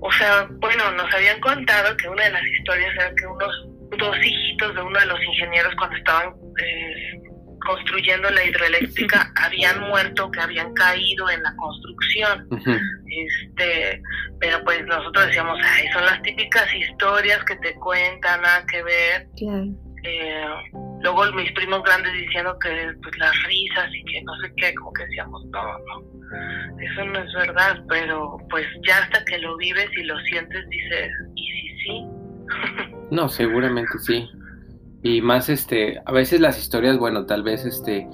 o 0.00 0.12
sea, 0.12 0.46
bueno, 0.60 0.90
nos 0.92 1.12
habían 1.14 1.40
contado 1.40 1.96
que 1.96 2.08
una 2.08 2.24
de 2.24 2.32
las 2.32 2.46
historias 2.46 2.94
era 2.96 3.14
que 3.14 3.26
unos 3.26 3.68
dos 3.98 4.16
hijitos 4.18 4.74
de 4.74 4.82
uno 4.82 4.98
de 4.98 5.06
los 5.06 5.22
ingenieros 5.22 5.74
cuando 5.76 5.96
estaban 5.96 6.34
eh, 6.62 7.20
construyendo 7.60 8.30
la 8.30 8.44
hidroeléctrica 8.44 9.32
habían 9.36 9.80
muerto, 9.80 10.30
que 10.30 10.40
habían 10.40 10.72
caído 10.74 11.28
en 11.30 11.42
la 11.42 11.54
construcción. 11.56 12.48
este 13.06 14.02
Pero 14.38 14.64
pues 14.64 14.84
nosotros 14.86 15.26
decíamos, 15.26 15.58
ay, 15.62 15.88
son 15.92 16.04
las 16.04 16.22
típicas 16.22 16.66
historias 16.74 17.44
que 17.44 17.56
te 17.56 17.74
cuentan, 17.76 18.42
nada 18.42 18.64
que 18.66 18.82
ver. 18.82 19.28
Eh, 20.02 20.44
luego 21.02 21.30
mis 21.32 21.52
primos 21.52 21.82
grandes 21.82 22.12
diciendo 22.12 22.58
que 22.58 22.92
pues 23.02 23.18
las 23.18 23.42
risas 23.44 23.90
y 23.92 24.04
que 24.04 24.22
no 24.22 24.32
sé 24.40 24.52
qué, 24.56 24.74
como 24.74 24.92
que 24.94 25.04
decíamos, 25.04 25.44
no, 25.46 25.62
no, 25.62 26.78
eso 26.80 27.04
no 27.04 27.18
es 27.18 27.32
verdad, 27.34 27.82
pero 27.88 28.38
pues 28.48 28.66
ya 28.86 28.98
hasta 28.98 29.22
que 29.26 29.38
lo 29.38 29.56
vives 29.58 29.90
y 29.96 30.04
lo 30.04 30.18
sientes 30.20 30.66
dices, 30.70 31.12
¿y 31.34 31.50
si 31.52 31.84
sí? 31.84 32.06
no, 33.10 33.28
seguramente 33.28 33.98
sí. 33.98 34.30
Y 35.02 35.20
más, 35.22 35.48
este, 35.48 36.00
a 36.04 36.12
veces 36.12 36.40
las 36.40 36.58
historias, 36.58 36.98
bueno, 36.98 37.26
tal 37.26 37.42
vez, 37.42 37.64
este, 37.64 38.06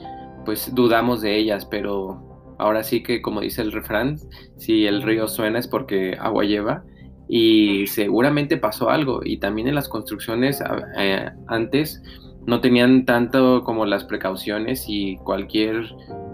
pues 0.45 0.75
dudamos 0.75 1.21
de 1.21 1.37
ellas, 1.37 1.67
pero 1.67 2.55
ahora 2.59 2.83
sí 2.83 3.03
que, 3.03 3.21
como 3.21 3.41
dice 3.41 3.63
el 3.63 3.73
refrán, 3.73 4.19
si 4.57 4.87
el 4.87 5.03
río 5.03 5.29
suena 5.29 5.59
es 5.59 5.69
porque 5.69 6.17
agua 6.21 6.45
lleva. 6.45 6.85
Y 7.29 7.89
seguramente 7.89 8.57
pasó 8.57 8.89
algo. 8.89 9.21
Y 9.25 9.39
también 9.39 9.67
en 9.67 9.75
las 9.75 9.89
construcciones 9.89 10.63
eh, 10.97 11.29
antes 11.49 12.01
no 12.47 12.61
tenían 12.61 13.05
tanto 13.05 13.65
como 13.65 13.85
las 13.85 14.05
precauciones 14.05 14.85
y 14.87 15.17
cualquier 15.19 15.85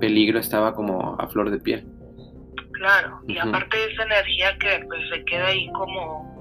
peligro 0.00 0.38
estaba 0.38 0.74
como 0.74 1.16
a 1.18 1.26
flor 1.28 1.50
de 1.50 1.58
piel. 1.58 1.86
Claro, 2.72 3.20
y 3.28 3.38
aparte 3.38 3.76
de 3.76 3.92
esa 3.92 4.02
energía 4.02 4.58
que 4.58 4.84
pues, 4.86 5.00
se 5.10 5.24
queda 5.24 5.46
ahí 5.46 5.70
como 5.72 6.31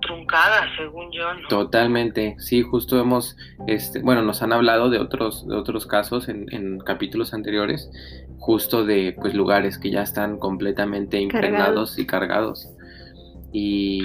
truncada, 0.00 0.66
según 0.76 1.10
yo. 1.12 1.26
Totalmente, 1.48 2.36
sí, 2.38 2.62
justo 2.62 3.00
hemos, 3.00 3.36
este, 3.66 4.00
bueno, 4.00 4.22
nos 4.22 4.42
han 4.42 4.52
hablado 4.52 4.90
de 4.90 4.98
otros, 4.98 5.46
de 5.46 5.54
otros 5.54 5.86
casos 5.86 6.28
en, 6.28 6.78
capítulos 6.80 7.34
anteriores, 7.34 7.90
justo 8.38 8.84
de 8.84 9.16
pues 9.20 9.34
lugares 9.34 9.78
que 9.78 9.90
ya 9.90 10.02
están 10.02 10.38
completamente 10.38 11.20
impregnados 11.20 11.98
y 11.98 12.06
cargados. 12.06 12.68
Y, 13.52 14.02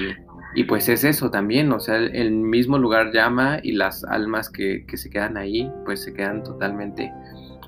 pues 0.67 0.87
es 0.89 1.03
eso 1.03 1.31
también, 1.31 1.71
o 1.71 1.79
sea, 1.79 1.97
el, 1.97 2.31
mismo 2.31 2.77
lugar 2.77 3.11
llama 3.11 3.59
y 3.61 3.73
las 3.73 4.03
almas 4.05 4.49
que, 4.49 4.85
se 4.93 5.09
quedan 5.09 5.37
ahí, 5.37 5.69
pues 5.85 6.03
se 6.03 6.13
quedan 6.13 6.43
totalmente 6.43 7.11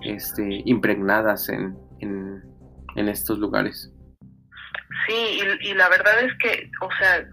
este, 0.04 0.62
impregnadas 0.66 1.50
en, 1.50 1.78
en, 2.00 2.42
en 2.96 3.10
estos 3.10 3.40
lugares. 3.40 3.92
Sí, 5.08 5.40
y, 5.62 5.74
la 5.74 5.90
verdad 5.90 6.20
es 6.22 6.34
que, 6.42 6.70
o 6.82 6.90
sea, 7.00 7.26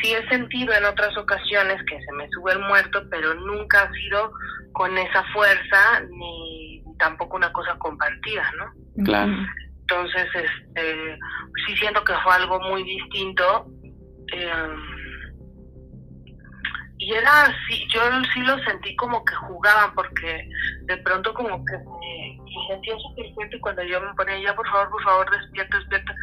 sí 0.00 0.12
he 0.12 0.28
sentido 0.28 0.72
en 0.74 0.84
otras 0.84 1.16
ocasiones 1.16 1.82
que 1.88 2.00
se 2.00 2.12
me 2.12 2.28
sube 2.30 2.52
el 2.52 2.60
muerto, 2.60 3.02
pero 3.10 3.34
nunca 3.34 3.82
ha 3.82 3.92
sido 3.92 4.32
con 4.72 4.96
esa 4.96 5.24
fuerza 5.32 6.00
ni 6.10 6.82
tampoco 6.98 7.36
una 7.36 7.52
cosa 7.52 7.76
compartida, 7.78 8.50
¿no? 8.58 9.04
Claro. 9.04 9.32
Entonces, 9.80 10.26
este, 10.34 11.18
sí 11.66 11.76
siento 11.76 12.02
que 12.04 12.14
fue 12.24 12.34
algo 12.34 12.58
muy 12.60 12.82
distinto. 12.82 13.66
Em, 14.32 14.96
y 16.98 17.12
era 17.12 17.42
así, 17.44 17.86
yo 17.92 18.00
sí 18.34 18.40
lo 18.40 18.58
sentí 18.64 18.96
como 18.96 19.24
que 19.24 19.34
jugaban, 19.34 19.94
porque 19.94 20.48
de 20.82 20.96
pronto 20.98 21.32
como 21.34 21.64
que 21.64 21.76
me, 21.78 22.38
sentía 22.68 22.94
súper 22.98 23.32
fuerte 23.34 23.60
cuando 23.60 23.82
yo 23.84 24.00
me 24.00 24.14
ponía, 24.14 24.40
ya 24.40 24.56
por 24.56 24.66
favor, 24.68 24.90
por 24.90 25.02
favor, 25.04 25.30
despierta, 25.30 25.78
despierta, 25.78 26.14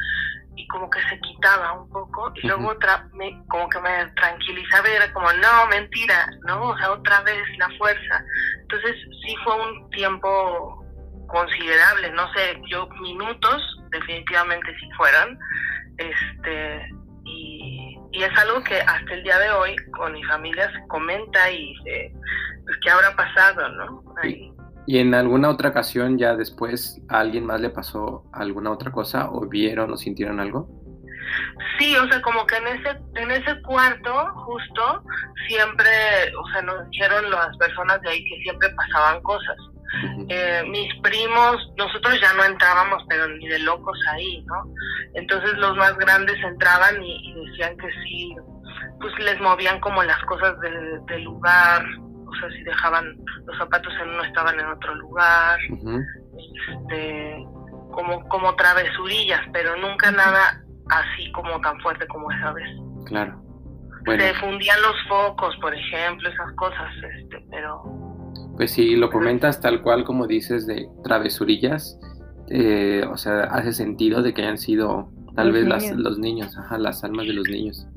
y 0.55 0.67
como 0.67 0.89
que 0.89 1.01
se 1.09 1.19
quitaba 1.19 1.73
un 1.73 1.89
poco, 1.89 2.31
y 2.35 2.47
luego 2.47 2.69
otra, 2.69 3.07
me, 3.13 3.43
como 3.47 3.67
que 3.69 3.79
me 3.79 4.05
tranquilizaba 4.15 4.89
y 4.89 4.93
era 4.93 5.13
como, 5.13 5.31
no, 5.33 5.67
mentira, 5.69 6.29
¿no? 6.45 6.69
O 6.69 6.77
sea, 6.77 6.91
otra 6.91 7.21
vez 7.21 7.43
la 7.57 7.69
fuerza. 7.77 8.23
Entonces 8.61 8.95
sí 9.25 9.35
fue 9.43 9.55
un 9.55 9.89
tiempo 9.91 10.85
considerable, 11.27 12.11
no 12.11 12.31
sé, 12.33 12.61
yo 12.67 12.87
minutos 13.01 13.61
definitivamente 13.89 14.75
si 14.79 14.91
fueran, 14.91 15.37
este, 15.97 16.89
y, 17.25 17.97
y, 18.11 18.23
es 18.23 18.37
algo 18.37 18.63
que 18.63 18.79
hasta 18.81 19.13
el 19.13 19.23
día 19.23 19.37
de 19.39 19.49
hoy 19.51 19.75
con 19.97 20.13
mi 20.13 20.23
familia 20.23 20.71
se 20.71 20.87
comenta 20.87 21.51
y 21.51 21.75
se, 21.83 22.11
pues 22.65 22.77
qué 22.83 22.89
habrá 22.89 23.15
pasado, 23.15 23.69
¿no? 23.69 24.03
¿Y 24.85 24.97
en 24.99 25.13
alguna 25.13 25.49
otra 25.49 25.69
ocasión 25.69 26.17
ya 26.17 26.35
después 26.35 27.01
a 27.09 27.19
alguien 27.19 27.45
más 27.45 27.61
le 27.61 27.69
pasó 27.69 28.25
alguna 28.33 28.71
otra 28.71 28.91
cosa 28.91 29.29
o 29.31 29.47
vieron 29.47 29.91
o 29.91 29.97
sintieron 29.97 30.39
algo? 30.39 30.67
Sí, 31.79 31.95
o 31.95 32.07
sea, 32.07 32.21
como 32.21 32.45
que 32.45 32.57
en 32.57 32.67
ese 32.67 32.89
en 33.15 33.31
ese 33.31 33.61
cuarto 33.61 34.27
justo 34.35 35.03
siempre, 35.47 35.89
o 36.37 36.47
sea, 36.51 36.61
nos 36.61 36.89
dijeron 36.89 37.29
las 37.31 37.55
personas 37.57 38.01
de 38.01 38.09
ahí 38.09 38.25
que 38.25 38.41
siempre 38.43 38.69
pasaban 38.69 39.21
cosas. 39.23 39.57
Eh, 40.27 40.63
mis 40.69 40.91
primos, 41.01 41.55
nosotros 41.77 42.19
ya 42.19 42.33
no 42.33 42.43
entrábamos, 42.43 43.03
pero 43.07 43.27
ni 43.27 43.47
de 43.47 43.59
locos 43.59 43.97
ahí, 44.11 44.43
¿no? 44.45 44.63
Entonces 45.13 45.53
los 45.57 45.77
más 45.77 45.95
grandes 45.97 46.35
entraban 46.43 47.01
y, 47.03 47.33
decían 47.45 47.77
que 47.77 47.87
sí, 48.03 48.35
pues 48.99 49.13
les 49.19 49.39
movían 49.39 49.79
como 49.81 50.03
las 50.03 50.19
cosas 50.25 50.59
del, 50.61 51.23
lugar, 51.23 51.85
o 52.33 52.39
sea, 52.39 52.49
si 52.51 52.63
dejaban 52.63 53.05
los 53.45 53.57
zapatos 53.57 53.93
en 54.01 54.09
uno 54.09 54.23
estaban 54.23 54.59
en 54.59 54.65
otro 54.65 54.95
lugar, 54.95 55.59
este, 56.67 57.45
como, 57.91 58.27
como 58.29 58.55
travesurillas, 58.55 59.41
pero 59.53 59.75
nunca 59.77 60.11
nada 60.11 60.63
así 60.89 61.31
como 61.31 61.59
tan 61.61 61.79
fuerte 61.81 62.07
como 62.07 62.31
esa 62.31 62.51
vez. 62.53 62.69
Claro. 63.05 63.41
Se 64.05 64.33
fundían 64.35 64.81
los 64.81 64.95
focos, 65.07 65.55
por 65.61 65.73
ejemplo, 65.73 66.29
esas 66.29 66.51
cosas, 66.53 66.91
este, 67.19 67.45
pero 67.49 67.81
pues 68.55 68.71
si 68.71 68.95
lo 68.95 69.09
comentas 69.09 69.61
tal 69.61 69.81
cual 69.81 70.03
como 70.03 70.27
dices 70.27 70.67
de 70.67 70.87
travesurillas, 71.03 71.99
eh, 72.49 73.03
o 73.09 73.17
sea, 73.17 73.45
hace 73.45 73.73
sentido 73.73 74.21
de 74.21 74.33
que 74.33 74.43
hayan 74.43 74.57
sido 74.57 75.09
tal 75.35 75.51
vez 75.51 75.65
Las, 75.67 75.89
los 75.91 76.19
niños, 76.19 76.55
ajá, 76.57 76.77
las 76.77 77.03
almas 77.03 77.25
de 77.25 77.33
los 77.33 77.47
niños. 77.49 77.87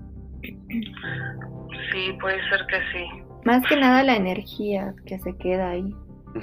Sí, 0.41 2.17
puede 2.21 2.39
ser 2.49 2.67
que 2.67 2.79
sí. 2.93 3.07
Más 3.45 3.65
que 3.67 3.77
nada 3.77 4.03
la 4.03 4.17
energía 4.17 4.95
que 5.05 5.19
se 5.19 5.37
queda 5.37 5.71
ahí. 5.71 5.95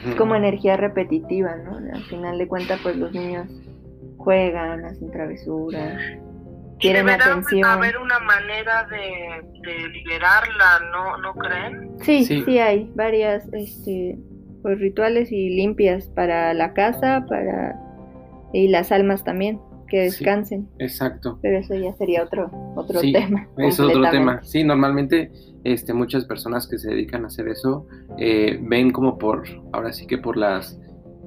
Es 0.06 0.16
como 0.16 0.36
energía 0.36 0.76
repetitiva, 0.76 1.56
¿no? 1.58 1.78
Al 1.78 2.04
final 2.06 2.38
de 2.38 2.48
cuentas, 2.48 2.80
pues 2.82 2.96
los 2.96 3.12
niños 3.14 3.48
juegan, 4.18 4.86
hacen 4.86 5.12
travesuras 5.12 6.00
quieren 6.84 7.10
atención. 7.10 7.66
haber 7.66 7.98
una 7.98 8.20
manera 8.20 8.86
de, 8.86 9.88
liberarla, 9.90 10.80
¿no, 10.92 11.18
¿no 11.18 11.34
creen? 11.36 11.92
Sí, 12.02 12.26
sí, 12.26 12.60
hay 12.60 12.92
varias 12.96 13.48
este, 13.54 14.18
pues, 14.62 14.80
rituales 14.80 15.32
y 15.32 15.50
limpias 15.50 16.08
para 16.10 16.54
la 16.54 16.74
casa, 16.74 17.26
para 17.28 17.80
y 18.52 18.68
las 18.68 18.92
almas 18.92 19.24
también 19.24 19.60
que 19.94 20.02
descansen. 20.02 20.68
exacto. 20.80 21.38
Pero 21.44 21.60
eso 21.60 21.76
ya 21.76 21.94
sería 21.94 22.24
otro 22.24 22.50
otro 22.76 23.00
tema. 23.00 23.48
Es 23.60 23.80
otro 23.80 24.10
tema. 24.10 24.42
Sí, 24.42 24.64
normalmente 24.64 25.32
este 25.64 25.94
muchas 25.94 26.26
personas 26.26 26.66
que 26.68 26.80
se 26.80 26.90
dedican 26.90 27.26
a 27.26 27.28
hacer 27.28 27.48
eso 27.48 27.86
eh, 28.18 28.58
ven 28.60 28.90
como 28.92 29.20
por 29.20 29.44
ahora 29.72 29.94
sí 29.94 30.08
que 30.08 30.18
por 30.18 30.36
las 30.36 30.80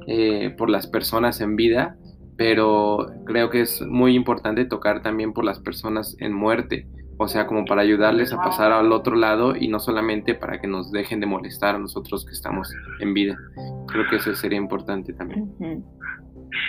eh, 0.09 0.52
por 0.59 0.68
las 0.68 0.88
personas 0.88 1.40
en 1.40 1.55
vida 1.55 1.96
pero 2.37 3.07
creo 3.24 3.50
que 3.50 3.61
es 3.61 3.81
muy 3.83 4.16
importante 4.16 4.64
tocar 4.64 5.00
también 5.00 5.33
por 5.33 5.44
las 5.44 5.61
personas 5.61 6.16
en 6.18 6.35
muerte, 6.35 6.88
o 7.18 7.29
sea, 7.29 7.46
como 7.46 7.64
para 7.64 7.81
ayudarles 7.81 8.33
a 8.35 8.42
pasar 8.42 8.72
al 8.72 8.92
otro 8.92 9.14
lado 9.14 9.57
y 9.57 9.68
no 9.68 9.79
solamente 9.79 10.35
para 10.35 10.61
que 10.61 10.66
nos 10.66 10.90
dejen 10.90 11.20
de 11.20 11.26
molestar 11.26 11.76
a 11.76 11.79
nosotros 11.79 12.26
que 12.26 12.33
estamos 12.33 12.70
en 13.00 13.14
vida. 13.14 13.38
Creo 13.87 14.05
que 14.11 14.16
eso 14.16 14.35
sería 14.35 14.59
importante 14.59 15.14
también. 15.14 15.50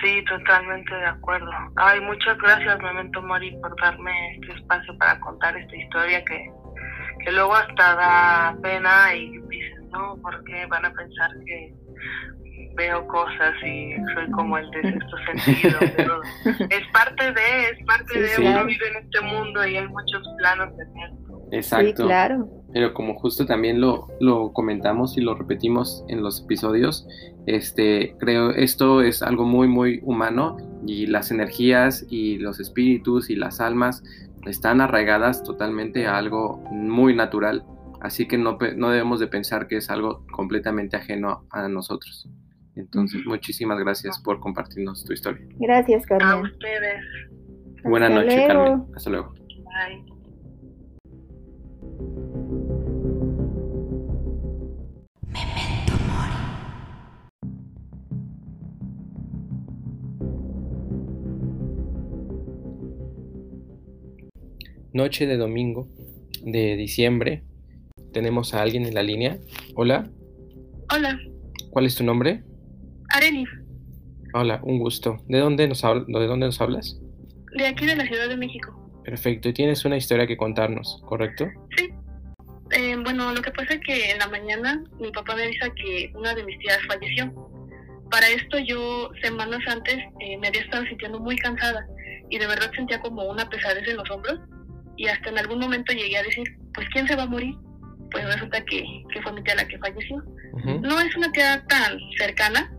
Sí, 0.02 0.24
totalmente 0.26 0.94
de 0.94 1.06
acuerdo. 1.06 1.52
Ay, 1.76 2.00
muchas 2.02 2.38
gracias, 2.38 2.82
Memento 2.82 3.22
Mori, 3.22 3.52
por 3.62 3.80
darme 3.82 4.36
este 4.36 4.54
espacio 4.54 4.98
para 4.98 5.20
contar 5.20 5.56
esta 5.58 5.76
historia 5.76 6.24
que, 6.26 6.52
que 7.24 7.32
luego 7.32 7.56
hasta 7.56 7.96
da 7.96 8.58
pena 8.62 9.14
y 9.14 9.38
dices, 9.50 9.84
no, 9.92 10.18
porque 10.22 10.66
van 10.68 10.86
a 10.86 10.94
pensar 10.94 11.32
que 11.46 11.74
veo 12.76 13.08
cosas 13.08 13.54
y 13.66 13.96
soy 14.14 14.32
como 14.32 14.58
el 14.58 14.70
de 14.70 14.82
sexto 14.84 15.18
sentido, 15.44 15.80
pero 15.96 16.22
es 16.70 16.88
parte 16.94 17.34
de, 17.34 17.70
es 17.72 17.86
parte 17.86 18.20
de, 18.20 18.50
uno 18.50 18.66
vive 18.66 18.88
en 18.90 19.06
este 19.06 19.22
mundo 19.22 19.68
y 19.68 19.78
hay 19.78 19.88
muchos 19.88 20.22
planos 20.38 20.78
de 20.78 20.86
tiempo. 20.86 21.48
Exacto. 21.52 21.88
Sí, 21.88 21.94
claro. 21.94 22.48
Pero 22.74 22.94
como 22.94 23.18
justo 23.18 23.46
también 23.46 23.80
lo, 23.80 24.08
lo 24.20 24.52
comentamos 24.54 25.18
y 25.18 25.22
lo 25.22 25.36
repetimos 25.36 26.04
en 26.10 26.22
los 26.22 26.42
episodios, 26.42 27.08
este, 27.46 28.16
creo 28.20 28.52
esto 28.52 29.02
es 29.02 29.22
algo 29.22 29.46
muy, 29.46 29.68
muy 29.68 30.02
humano 30.04 30.58
y 30.86 31.08
las 31.08 31.32
energías 31.32 32.06
y 32.10 32.38
los 32.38 32.60
espíritus 32.60 33.30
y 33.30 33.36
las 33.36 33.62
almas 33.62 34.04
están 34.46 34.82
arraigadas 34.82 35.44
totalmente 35.44 36.08
a 36.08 36.18
algo 36.18 36.58
muy 36.72 37.16
natural. 37.16 37.64
Así 38.02 38.28
que 38.28 38.38
no, 38.38 38.58
no 38.76 38.90
debemos 38.90 39.20
de 39.20 39.28
pensar 39.28 39.68
que 39.68 39.78
es 39.78 39.90
algo 39.90 40.26
completamente 40.32 40.98
ajeno 40.98 41.46
a 41.50 41.68
nosotros. 41.68 42.30
Entonces, 42.76 43.26
muchísimas 43.26 43.80
gracias 43.80 44.20
por 44.20 44.40
compartirnos 44.40 45.04
tu 45.04 45.14
historia. 45.14 45.44
Gracias, 45.58 46.06
Carmen. 46.06 46.28
A 46.28 46.42
ustedes. 46.42 47.04
Buenas 47.84 48.12
noches, 48.12 48.48
Carmen. 48.48 48.84
Hasta 48.96 49.10
luego. 49.10 49.34
Bye. 49.34 50.17
Noche 64.98 65.28
de 65.28 65.38
domingo 65.38 65.88
de 66.42 66.76
diciembre. 66.76 67.44
Tenemos 68.14 68.56
a 68.56 68.64
alguien 68.64 68.84
en 68.84 68.96
la 68.96 69.04
línea. 69.04 69.38
Hola. 69.76 70.10
Hola. 70.92 71.20
¿Cuál 71.70 71.86
es 71.86 71.94
tu 71.94 72.04
nombre? 72.04 72.42
Hola, 74.34 74.60
un 74.64 74.80
gusto. 74.80 75.24
¿De 75.28 75.38
dónde 75.38 75.68
nos, 75.68 75.84
¿De 75.84 76.28
dónde 76.28 76.48
nos 76.48 76.60
hablas? 76.62 77.00
De 77.56 77.68
aquí 77.68 77.86
de 77.86 77.96
la 77.96 78.08
Ciudad 78.08 78.28
de 78.28 78.38
México. 78.38 78.92
Perfecto, 79.06 79.50
y 79.50 79.54
tienes 79.54 79.86
una 79.86 79.98
historia 79.98 80.26
que 80.26 80.36
contarnos, 80.36 81.00
¿correcto? 81.06 81.46
Sí. 81.78 81.90
Eh, 82.72 82.98
bueno, 83.04 83.32
lo 83.36 83.42
que 83.44 83.52
pasa 83.52 83.76
es 83.76 83.82
que 83.82 84.10
en 84.10 84.18
la 84.18 84.28
mañana 84.30 84.84
mi 85.00 85.12
papá 85.12 85.36
me 85.36 85.44
avisa 85.44 85.70
que 85.76 86.12
una 86.16 86.34
de 86.34 86.44
mis 86.44 86.58
tías 86.58 86.80
falleció. 86.88 87.32
Para 88.10 88.28
esto 88.30 88.58
yo 88.58 89.12
semanas 89.22 89.62
antes 89.68 89.98
eh, 90.22 90.40
me 90.40 90.48
había 90.48 90.62
estado 90.62 90.86
sintiendo 90.86 91.20
muy 91.20 91.36
cansada 91.36 91.86
y 92.32 92.40
de 92.40 92.48
verdad 92.48 92.72
sentía 92.76 93.00
como 93.00 93.30
una 93.30 93.48
pesadez 93.48 93.88
en 93.88 93.98
los 93.98 94.10
hombros 94.10 94.40
y 94.98 95.08
hasta 95.08 95.30
en 95.30 95.38
algún 95.38 95.60
momento 95.60 95.94
llegué 95.94 96.18
a 96.18 96.24
decir, 96.24 96.44
pues 96.74 96.88
¿quién 96.90 97.08
se 97.08 97.16
va 97.16 97.24
a 97.24 97.28
morir? 97.28 97.56
Pues 98.12 98.26
resulta 98.26 98.64
que, 98.66 98.84
que 99.14 99.22
fue 99.22 99.34
mi 99.34 99.44
tía 99.44 99.56
la 99.56 99.68
que 99.68 99.78
falleció. 99.78 100.24
No 100.82 101.00
es 101.00 101.16
una 101.16 101.32
tía 101.32 101.64
tan 101.68 102.00
cercana, 102.18 102.74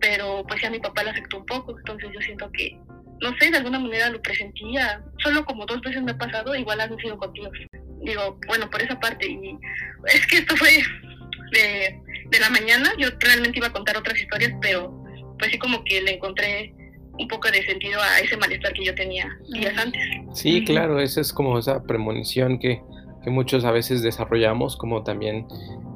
pero 0.00 0.44
pues 0.46 0.62
ya 0.62 0.70
mi 0.70 0.78
papá 0.78 1.02
le 1.02 1.10
afectó 1.10 1.38
un 1.38 1.46
poco, 1.46 1.76
entonces 1.76 2.08
yo 2.12 2.20
siento 2.20 2.50
que, 2.52 2.78
no 3.20 3.36
sé, 3.38 3.50
de 3.50 3.56
alguna 3.56 3.80
manera 3.80 4.10
lo 4.10 4.22
presentía, 4.22 5.02
solo 5.18 5.44
como 5.44 5.66
dos 5.66 5.80
veces 5.80 6.02
me 6.02 6.12
ha 6.12 6.18
pasado, 6.18 6.54
igual 6.54 6.80
han 6.80 6.96
sido 6.98 7.18
contigo. 7.18 7.50
Digo, 8.02 8.38
bueno, 8.46 8.70
por 8.70 8.82
esa 8.82 8.98
parte, 9.00 9.26
y 9.26 9.58
es 10.06 10.26
que 10.26 10.38
esto 10.38 10.56
fue 10.56 10.70
de, 11.52 12.00
de 12.30 12.40
la 12.40 12.50
mañana, 12.50 12.92
yo 12.98 13.08
realmente 13.18 13.58
iba 13.58 13.68
a 13.68 13.72
contar 13.72 13.96
otras 13.96 14.20
historias, 14.20 14.52
pero 14.60 15.02
pues 15.38 15.50
sí 15.50 15.58
como 15.58 15.82
que 15.84 16.00
le 16.02 16.14
encontré 16.14 16.72
un 17.18 17.28
poco 17.28 17.50
de 17.50 17.62
sentido 17.64 18.00
a 18.00 18.20
ese 18.20 18.36
malestar 18.36 18.72
que 18.72 18.84
yo 18.84 18.94
tenía 18.94 19.28
días 19.52 19.76
antes. 19.78 20.02
Sí, 20.32 20.64
claro, 20.64 21.00
esa 21.00 21.20
es 21.20 21.32
como 21.32 21.58
esa 21.58 21.82
premonición 21.82 22.58
que, 22.58 22.82
que 23.22 23.30
muchos 23.30 23.64
a 23.64 23.70
veces 23.70 24.02
desarrollamos, 24.02 24.76
como 24.76 25.02
también 25.02 25.46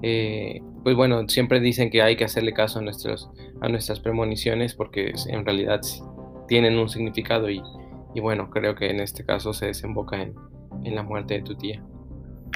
eh, 0.02 0.60
pues 0.82 0.96
bueno, 0.96 1.28
siempre 1.28 1.60
dicen 1.60 1.90
que 1.90 2.02
hay 2.02 2.16
que 2.16 2.24
hacerle 2.24 2.52
caso 2.52 2.78
a, 2.78 2.82
nuestros, 2.82 3.28
a 3.60 3.68
nuestras 3.68 4.00
premoniciones 4.00 4.74
porque 4.74 5.12
en 5.28 5.44
realidad 5.44 5.80
tienen 6.48 6.78
un 6.78 6.88
significado 6.88 7.50
y, 7.50 7.62
y 8.14 8.20
bueno, 8.20 8.50
creo 8.50 8.74
que 8.74 8.90
en 8.90 9.00
este 9.00 9.24
caso 9.24 9.52
se 9.52 9.66
desemboca 9.66 10.20
en, 10.20 10.34
en 10.84 10.94
la 10.94 11.02
muerte 11.02 11.34
de 11.34 11.42
tu 11.42 11.54
tía. 11.54 11.82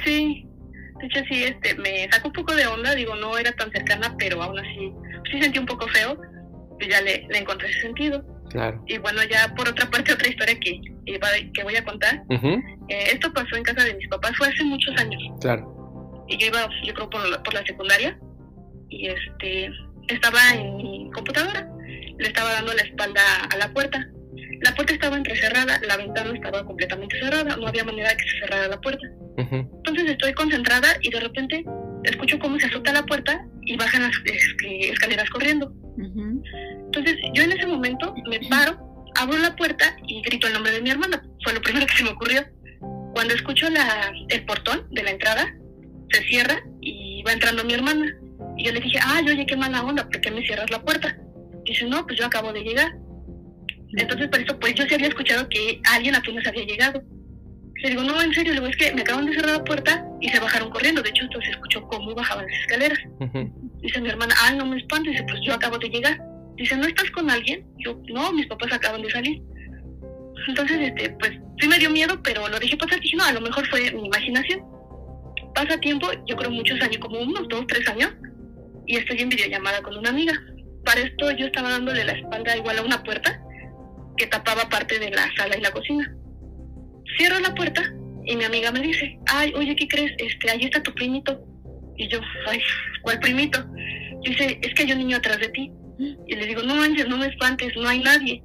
Sí, 0.03 0.47
de 0.99 1.05
hecho 1.05 1.21
sí, 1.29 1.43
este, 1.43 1.75
me 1.75 2.09
sacó 2.11 2.29
un 2.29 2.33
poco 2.33 2.55
de 2.55 2.65
onda, 2.65 2.95
digo, 2.95 3.15
no 3.15 3.37
era 3.37 3.51
tan 3.51 3.71
cercana, 3.71 4.15
pero 4.17 4.41
aún 4.41 4.57
así 4.57 4.91
sí 5.31 5.41
sentí 5.41 5.59
un 5.59 5.65
poco 5.65 5.87
feo, 5.87 6.17
y 6.79 6.89
ya 6.89 7.01
le, 7.01 7.27
le 7.29 7.37
encontré 7.37 7.69
ese 7.69 7.81
sentido. 7.81 8.25
Claro. 8.49 8.83
Y 8.87 8.97
bueno, 8.99 9.21
ya 9.29 9.53
por 9.55 9.67
otra 9.67 9.89
parte, 9.89 10.13
otra 10.13 10.27
historia 10.27 10.59
que, 10.59 10.79
que 11.05 11.63
voy 11.63 11.75
a 11.75 11.83
contar. 11.83 12.23
Eh, 12.29 13.09
esto 13.13 13.33
pasó 13.33 13.55
en 13.55 13.63
casa 13.63 13.83
de 13.83 13.95
mis 13.95 14.07
papás, 14.07 14.31
fue 14.37 14.47
hace 14.47 14.63
muchos 14.63 14.95
años. 14.97 15.21
Claro. 15.41 16.25
Y 16.27 16.37
yo 16.37 16.47
iba, 16.47 16.69
yo 16.83 16.93
creo, 16.93 17.09
por 17.09 17.27
la, 17.29 17.41
por 17.43 17.53
la 17.53 17.65
secundaria, 17.65 18.17
y 18.89 19.07
este, 19.07 19.69
estaba 20.07 20.39
en 20.53 20.77
mi 20.77 21.09
computadora, 21.11 21.67
le 22.17 22.27
estaba 22.27 22.53
dando 22.53 22.73
la 22.73 22.81
espalda 22.81 23.21
a 23.51 23.57
la 23.57 23.71
puerta. 23.73 24.07
La 24.61 24.73
puerta 24.73 24.93
estaba 24.93 25.17
entrecerrada, 25.17 25.79
la 25.87 25.97
ventana 25.97 26.31
estaba 26.33 26.65
completamente 26.65 27.19
cerrada, 27.19 27.55
no 27.57 27.67
había 27.67 27.83
manera 27.83 28.09
de 28.09 28.17
que 28.17 28.23
se 28.23 28.39
cerrara 28.39 28.67
la 28.67 28.79
puerta. 28.81 29.05
Entonces 29.37 30.11
estoy 30.11 30.33
concentrada 30.33 30.87
y 31.01 31.09
de 31.09 31.19
repente 31.19 31.65
escucho 32.03 32.39
cómo 32.39 32.59
se 32.59 32.67
azota 32.67 32.93
la 32.93 33.05
puerta 33.05 33.45
y 33.65 33.75
bajan 33.75 34.03
las 34.03 34.11
escaleras 34.63 35.29
corriendo. 35.29 35.73
Entonces 36.95 37.17
yo 37.33 37.43
en 37.43 37.51
ese 37.51 37.67
momento 37.67 38.15
me 38.29 38.39
paro, 38.47 38.77
abro 39.15 39.37
la 39.37 39.55
puerta 39.55 39.95
y 40.07 40.21
grito 40.21 40.47
el 40.47 40.53
nombre 40.53 40.71
de 40.71 40.81
mi 40.81 40.91
hermana. 40.91 41.21
Fue 41.43 41.53
lo 41.53 41.61
primero 41.61 41.85
que 41.87 41.97
se 41.97 42.03
me 42.03 42.11
ocurrió. 42.11 42.41
Cuando 43.13 43.33
escucho 43.33 43.69
la, 43.69 44.13
el 44.29 44.45
portón 44.45 44.87
de 44.91 45.03
la 45.03 45.11
entrada, 45.11 45.53
se 46.11 46.23
cierra 46.23 46.61
y 46.81 47.21
va 47.23 47.33
entrando 47.33 47.63
mi 47.63 47.73
hermana. 47.73 48.05
Y 48.57 48.65
yo 48.65 48.71
le 48.71 48.79
dije, 48.79 48.99
ay, 49.01 49.29
oye, 49.29 49.45
qué 49.45 49.55
mala 49.55 49.83
onda, 49.83 50.03
¿por 50.03 50.21
qué 50.21 50.31
me 50.31 50.45
cierras 50.45 50.69
la 50.69 50.81
puerta? 50.81 51.17
Dice, 51.65 51.85
no, 51.85 52.05
pues 52.05 52.19
yo 52.19 52.25
acabo 52.25 52.53
de 52.53 52.61
llegar. 52.61 52.95
Entonces, 53.97 54.27
por 54.27 54.39
eso, 54.39 54.59
pues 54.59 54.75
yo 54.75 54.85
sí 54.85 54.95
había 54.95 55.07
escuchado 55.07 55.47
que 55.49 55.81
alguien 55.91 56.15
apenas 56.15 56.45
había 56.47 56.65
llegado. 56.65 57.01
Le 57.81 57.89
digo, 57.89 58.03
no, 58.03 58.21
en 58.21 58.33
serio, 58.33 58.53
le 58.53 58.59
digo, 58.59 58.69
es 58.69 58.77
que 58.77 58.93
me 58.93 59.01
acaban 59.01 59.25
de 59.25 59.33
cerrar 59.33 59.57
la 59.57 59.63
puerta 59.63 60.05
y 60.21 60.29
se 60.29 60.39
bajaron 60.39 60.69
corriendo. 60.69 61.01
De 61.01 61.09
hecho, 61.09 61.23
entonces 61.23 61.51
escuchó 61.51 61.81
cómo 61.87 62.13
bajaban 62.13 62.45
las 62.45 62.59
escaleras. 62.59 62.99
Dice 63.81 64.01
mi 64.01 64.09
hermana, 64.09 64.35
ay, 64.43 64.57
no 64.57 64.65
me 64.65 64.77
espantes. 64.77 65.13
Dice, 65.13 65.25
pues 65.29 65.39
yo 65.45 65.53
acabo 65.53 65.77
de 65.77 65.89
llegar. 65.89 66.19
Dice, 66.57 66.77
¿no 66.77 66.87
estás 66.87 67.09
con 67.11 67.29
alguien? 67.29 67.65
Yo, 67.77 67.99
no, 68.13 68.31
mis 68.33 68.47
papás 68.47 68.71
acaban 68.73 69.01
de 69.01 69.11
salir. 69.11 69.41
Entonces, 70.47 70.79
este, 70.79 71.09
pues 71.19 71.31
sí 71.59 71.67
me 71.67 71.79
dio 71.79 71.89
miedo, 71.89 72.21
pero 72.23 72.47
lo 72.47 72.59
dejé 72.59 72.77
pasar. 72.77 72.99
Dije, 72.99 73.17
no, 73.17 73.23
a 73.23 73.33
lo 73.33 73.41
mejor 73.41 73.67
fue 73.67 73.91
mi 73.91 74.05
imaginación. 74.05 74.61
Pasa 75.53 75.79
tiempo, 75.79 76.07
yo 76.27 76.35
creo 76.35 76.51
muchos 76.51 76.79
años, 76.81 76.97
como 76.97 77.19
unos 77.19 77.47
dos, 77.47 77.65
tres 77.67 77.87
años, 77.89 78.11
y 78.85 78.97
estoy 78.97 79.21
en 79.21 79.29
videollamada 79.29 79.81
con 79.81 79.97
una 79.97 80.09
amiga. 80.09 80.33
Para 80.83 81.01
esto 81.01 81.31
yo 81.31 81.47
estaba 81.47 81.71
dándole 81.71 82.03
la 82.03 82.11
espalda 82.11 82.57
igual 82.57 82.77
a 82.77 82.83
una 82.83 83.01
puerta 83.03 83.41
que 84.17 84.27
tapaba 84.27 84.69
parte 84.69 84.99
de 84.99 85.09
la 85.11 85.29
sala 85.35 85.57
y 85.57 85.61
la 85.61 85.71
cocina. 85.71 86.13
Cierro 87.17 87.39
la 87.39 87.53
puerta 87.55 87.81
y 88.25 88.35
mi 88.35 88.43
amiga 88.43 88.71
me 88.71 88.81
dice, 88.81 89.17
ay, 89.27 89.53
oye, 89.55 89.75
¿qué 89.75 89.87
crees? 89.87 90.11
Este, 90.17 90.51
ahí 90.51 90.63
está 90.63 90.81
tu 90.83 90.93
primito. 90.93 91.39
Y 91.97 92.07
yo, 92.09 92.19
ay, 92.47 92.59
¿cuál 93.01 93.19
primito? 93.19 93.63
Dice, 94.23 94.59
es 94.61 94.73
que 94.73 94.83
hay 94.83 94.91
un 94.91 94.99
niño 94.99 95.17
atrás 95.17 95.39
de 95.39 95.49
ti. 95.49 95.71
Y 95.97 96.35
le 96.35 96.45
digo, 96.45 96.61
no 96.63 96.75
manches, 96.75 97.07
no 97.07 97.17
me 97.17 97.27
espantes, 97.27 97.73
no 97.75 97.87
hay 97.87 97.99
nadie. 97.99 98.43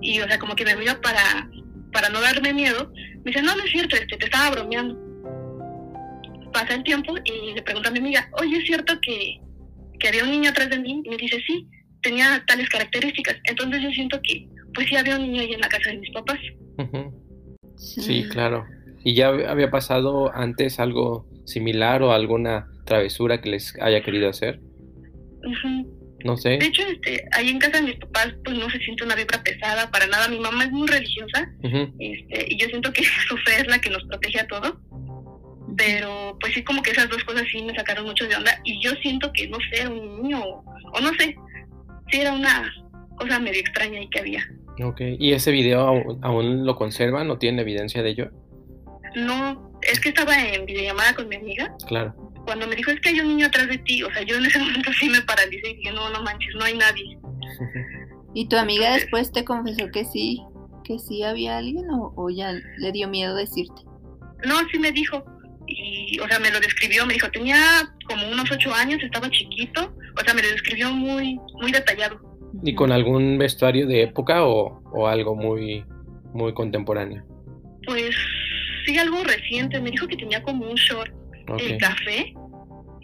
Y, 0.00 0.20
o 0.20 0.26
sea, 0.26 0.38
como 0.38 0.54
que 0.54 0.64
me 0.64 0.76
mira 0.76 1.00
para, 1.00 1.48
para 1.92 2.08
no 2.08 2.20
darme 2.20 2.52
miedo. 2.52 2.92
Me 3.24 3.30
dice, 3.30 3.42
no, 3.42 3.54
no 3.54 3.64
es 3.64 3.70
cierto, 3.70 3.96
este, 3.96 4.16
te 4.16 4.24
estaba 4.24 4.50
bromeando. 4.50 4.96
Pasa 6.52 6.74
el 6.74 6.82
tiempo 6.82 7.14
y 7.24 7.54
le 7.54 7.62
pregunto 7.62 7.88
a 7.88 7.92
mi 7.92 7.98
amiga, 7.98 8.28
oye, 8.40 8.56
¿es 8.56 8.64
cierto 8.64 8.98
que, 9.00 9.40
que 9.98 10.08
había 10.08 10.24
un 10.24 10.30
niño 10.30 10.50
atrás 10.50 10.70
de 10.70 10.78
mí? 10.78 11.02
Y 11.04 11.08
me 11.08 11.16
dice, 11.16 11.40
sí, 11.46 11.68
tenía 12.02 12.42
tales 12.46 12.68
características. 12.68 13.36
Entonces 13.44 13.82
yo 13.82 13.90
siento 13.90 14.18
que, 14.22 14.48
pues 14.74 14.88
sí 14.88 14.96
había 14.96 15.16
un 15.16 15.22
niño 15.22 15.42
ahí 15.42 15.52
en 15.52 15.60
la 15.60 15.68
casa 15.68 15.90
de 15.90 15.98
mis 15.98 16.10
papás. 16.10 16.38
Sí, 17.76 18.24
claro. 18.30 18.66
¿Y 19.04 19.14
ya 19.14 19.28
había 19.28 19.70
pasado 19.70 20.34
antes 20.34 20.80
algo 20.80 21.26
similar 21.44 22.02
o 22.02 22.12
alguna 22.12 22.66
travesura 22.84 23.40
que 23.40 23.50
les 23.50 23.74
haya 23.80 24.02
querido 24.02 24.28
hacer? 24.28 24.60
No 26.24 26.36
sé. 26.36 26.58
De 26.58 26.66
hecho, 26.66 26.82
este, 26.82 27.24
ahí 27.32 27.48
en 27.48 27.58
casa 27.58 27.78
de 27.78 27.84
mis 27.84 27.96
papás, 27.96 28.34
pues 28.44 28.56
no 28.56 28.68
se 28.70 28.78
siente 28.78 29.04
una 29.04 29.14
vibra 29.14 29.42
pesada 29.42 29.90
para 29.90 30.06
nada. 30.06 30.28
Mi 30.28 30.38
mamá 30.38 30.64
es 30.64 30.70
muy 30.70 30.88
religiosa 30.88 31.50
este, 31.62 32.46
y 32.48 32.56
yo 32.58 32.66
siento 32.68 32.92
que 32.92 33.04
su 33.28 33.36
fe 33.38 33.60
es 33.60 33.66
la 33.68 33.80
que 33.80 33.90
nos 33.90 34.04
protege 34.04 34.40
a 34.40 34.46
todos. 34.46 34.74
Pero 35.76 36.36
pues 36.40 36.54
sí, 36.54 36.64
como 36.64 36.82
que 36.82 36.90
esas 36.90 37.08
dos 37.08 37.22
cosas 37.24 37.44
sí 37.52 37.62
me 37.62 37.74
sacaron 37.74 38.06
mucho 38.06 38.26
de 38.26 38.34
onda 38.34 38.60
y 38.64 38.82
yo 38.82 38.90
siento 38.96 39.30
que, 39.32 39.46
no 39.48 39.58
sé, 39.72 39.86
un 39.86 40.22
niño, 40.22 40.42
o 40.42 41.00
no 41.00 41.12
sé, 41.14 41.36
sí 42.10 42.20
era 42.20 42.32
una 42.32 42.72
cosa 43.16 43.38
medio 43.38 43.60
extraña 43.60 44.00
ahí 44.00 44.08
que 44.08 44.18
había. 44.18 44.44
Ok, 44.82 45.00
¿y 45.18 45.32
ese 45.32 45.50
video 45.50 45.80
aún, 46.22 46.64
lo 46.64 46.76
conservan 46.76 47.30
o 47.30 47.38
tiene 47.38 47.62
evidencia 47.62 48.02
de 48.02 48.10
ello? 48.10 48.30
No, 49.14 49.72
es 49.82 50.00
que 50.00 50.10
estaba 50.10 50.36
en 50.40 50.66
videollamada 50.66 51.14
con 51.14 51.28
mi 51.28 51.36
amiga. 51.36 51.74
Claro. 51.86 52.27
Cuando 52.48 52.66
me 52.66 52.76
dijo, 52.76 52.90
es 52.90 53.00
que 53.00 53.10
hay 53.10 53.20
un 53.20 53.28
niño 53.28 53.44
atrás 53.44 53.68
de 53.68 53.76
ti, 53.76 54.02
o 54.02 54.10
sea, 54.10 54.22
yo 54.22 54.36
en 54.36 54.46
ese 54.46 54.58
momento 54.58 54.90
sí 54.98 55.10
me 55.10 55.20
paralicé 55.20 55.68
y 55.68 55.74
dije, 55.74 55.92
no, 55.92 56.08
no 56.08 56.22
manches, 56.22 56.54
no 56.54 56.64
hay 56.64 56.78
nadie. 56.78 57.18
¿Y 58.32 58.48
tu 58.48 58.56
amiga 58.56 58.94
después 58.94 59.30
te 59.32 59.44
confesó 59.44 59.90
que 59.92 60.06
sí, 60.06 60.40
que 60.82 60.98
sí 60.98 61.22
había 61.22 61.58
alguien 61.58 61.84
o, 61.90 62.30
ya 62.30 62.54
le 62.78 62.92
dio 62.92 63.06
miedo 63.06 63.34
decirte? 63.34 63.82
No, 64.46 64.66
sí 64.72 64.78
me 64.78 64.92
dijo. 64.92 65.22
Y, 65.66 66.18
o 66.20 66.26
sea, 66.26 66.38
me 66.38 66.50
lo 66.50 66.58
describió, 66.60 67.04
me 67.04 67.12
dijo, 67.12 67.30
tenía 67.30 67.58
como 68.08 68.26
unos 68.26 68.50
ocho 68.50 68.72
años, 68.72 68.98
estaba 69.02 69.28
chiquito, 69.28 69.94
o 70.18 70.24
sea, 70.24 70.32
me 70.32 70.40
lo 70.40 70.48
describió 70.48 70.90
muy, 70.90 71.38
muy 71.60 71.70
detallado. 71.70 72.18
¿Y 72.62 72.74
con 72.74 72.92
algún 72.92 73.36
vestuario 73.36 73.86
de 73.86 74.04
época 74.04 74.46
o, 74.46 75.06
algo 75.06 75.36
muy, 75.36 75.84
muy 76.32 76.54
contemporáneo? 76.54 77.22
Pues 77.84 78.16
sí, 78.86 78.96
algo 78.96 79.22
reciente. 79.22 79.78
Me 79.82 79.90
dijo 79.90 80.08
que 80.08 80.16
tenía 80.16 80.42
como 80.42 80.66
un 80.66 80.76
short 80.76 81.17
de 81.56 81.78
café 81.78 82.34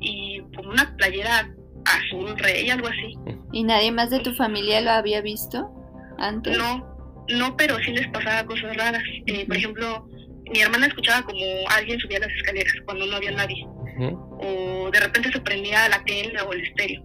y 0.00 0.40
como 0.56 0.70
una 0.70 0.94
playera 0.96 1.54
azul 1.84 2.36
rey, 2.38 2.70
algo 2.70 2.88
así. 2.88 3.14
¿Y 3.52 3.64
nadie 3.64 3.92
más 3.92 4.10
de 4.10 4.20
tu 4.20 4.34
familia 4.34 4.80
lo 4.80 4.90
había 4.90 5.20
visto 5.20 5.70
antes? 6.18 6.56
No, 6.56 7.24
no, 7.28 7.56
pero 7.56 7.78
sí 7.78 7.92
les 7.92 8.08
pasaba 8.08 8.44
cosas 8.44 8.76
raras. 8.76 9.02
Eh, 9.26 9.46
por 9.46 9.56
ejemplo, 9.56 10.06
mi 10.52 10.60
hermana 10.60 10.86
escuchaba 10.86 11.24
como 11.24 11.44
alguien 11.70 11.98
subía 12.00 12.18
las 12.18 12.30
escaleras 12.32 12.72
cuando 12.84 13.06
no 13.06 13.16
había 13.16 13.32
nadie. 13.32 13.66
O 14.40 14.90
de 14.90 15.00
repente 15.00 15.32
se 15.32 15.40
prendía 15.40 15.88
la 15.88 16.02
tele 16.04 16.40
o 16.42 16.52
el 16.52 16.62
estéreo. 16.62 17.02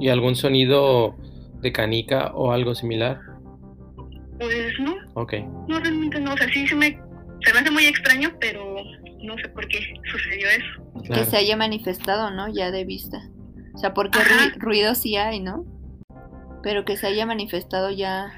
¿Y 0.00 0.08
algún 0.08 0.36
sonido 0.36 1.16
de 1.60 1.72
canica 1.72 2.32
o 2.34 2.52
algo 2.52 2.74
similar? 2.74 3.20
Pues 4.38 4.78
no. 4.80 4.96
Ok. 5.14 5.34
No, 5.68 5.80
realmente 5.80 6.20
no. 6.20 6.32
O 6.32 6.36
sea, 6.36 6.48
sí 6.48 6.66
se 6.66 6.74
me, 6.74 6.98
se 7.44 7.52
me 7.52 7.60
hace 7.60 7.70
muy 7.70 7.84
extraño, 7.86 8.32
pero 8.40 8.67
no 9.22 9.36
sé 9.38 9.48
por 9.48 9.66
qué 9.68 9.78
sucedió 10.10 10.46
eso. 10.48 11.12
Que 11.12 11.24
se 11.24 11.36
haya 11.36 11.56
manifestado, 11.56 12.30
¿no? 12.30 12.48
Ya 12.48 12.70
de 12.70 12.84
vista. 12.84 13.30
O 13.74 13.78
sea, 13.78 13.94
porque 13.94 14.18
ruido 14.56 14.94
sí 14.94 15.16
hay, 15.16 15.40
¿no? 15.40 15.64
Pero 16.62 16.84
que 16.84 16.96
se 16.96 17.06
haya 17.06 17.26
manifestado 17.26 17.90
ya 17.90 18.32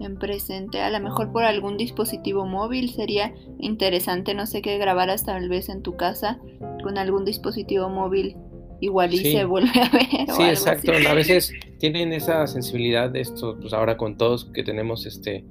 en 0.00 0.18
presente, 0.18 0.80
a 0.80 0.90
lo 0.90 1.00
mejor 1.00 1.30
por 1.32 1.44
algún 1.44 1.76
dispositivo 1.76 2.46
móvil 2.46 2.90
sería 2.90 3.32
interesante, 3.58 4.34
no 4.34 4.46
sé 4.46 4.60
qué, 4.60 4.78
grabar 4.78 5.10
hasta 5.10 5.32
tal 5.32 5.48
vez 5.48 5.68
en 5.68 5.82
tu 5.82 5.96
casa 5.96 6.40
con 6.82 6.98
algún 6.98 7.24
dispositivo 7.24 7.88
móvil 7.88 8.36
igual 8.80 9.14
y 9.14 9.18
se 9.18 9.44
vuelve 9.44 9.70
a 9.80 9.88
ver. 9.90 10.34
Sí, 10.34 10.42
exacto. 10.42 10.92
A 10.92 11.14
veces 11.14 11.52
tienen 11.78 12.12
esa 12.12 12.46
sensibilidad 12.46 13.10
de 13.10 13.20
esto, 13.20 13.56
pues 13.60 13.72
ahora 13.72 13.96
con 13.96 14.16
todos 14.16 14.46
que 14.46 14.64
tenemos 14.64 15.06
este 15.06 15.44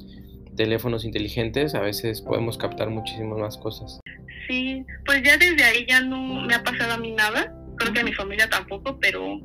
teléfonos 0.55 1.05
inteligentes, 1.05 1.75
a 1.75 1.81
veces 1.81 2.21
podemos 2.21 2.57
captar 2.57 2.89
muchísimas 2.89 3.39
más 3.39 3.57
cosas. 3.57 3.99
Sí, 4.47 4.85
pues 5.05 5.23
ya 5.23 5.37
desde 5.37 5.63
ahí 5.63 5.85
ya 5.87 6.01
no 6.01 6.41
me 6.45 6.53
ha 6.53 6.63
pasado 6.63 6.93
a 6.93 6.97
mí 6.97 7.11
nada, 7.11 7.55
creo 7.77 7.93
que 7.93 7.99
a 8.01 8.03
mi 8.03 8.13
familia 8.13 8.49
tampoco, 8.49 8.97
pero 8.99 9.39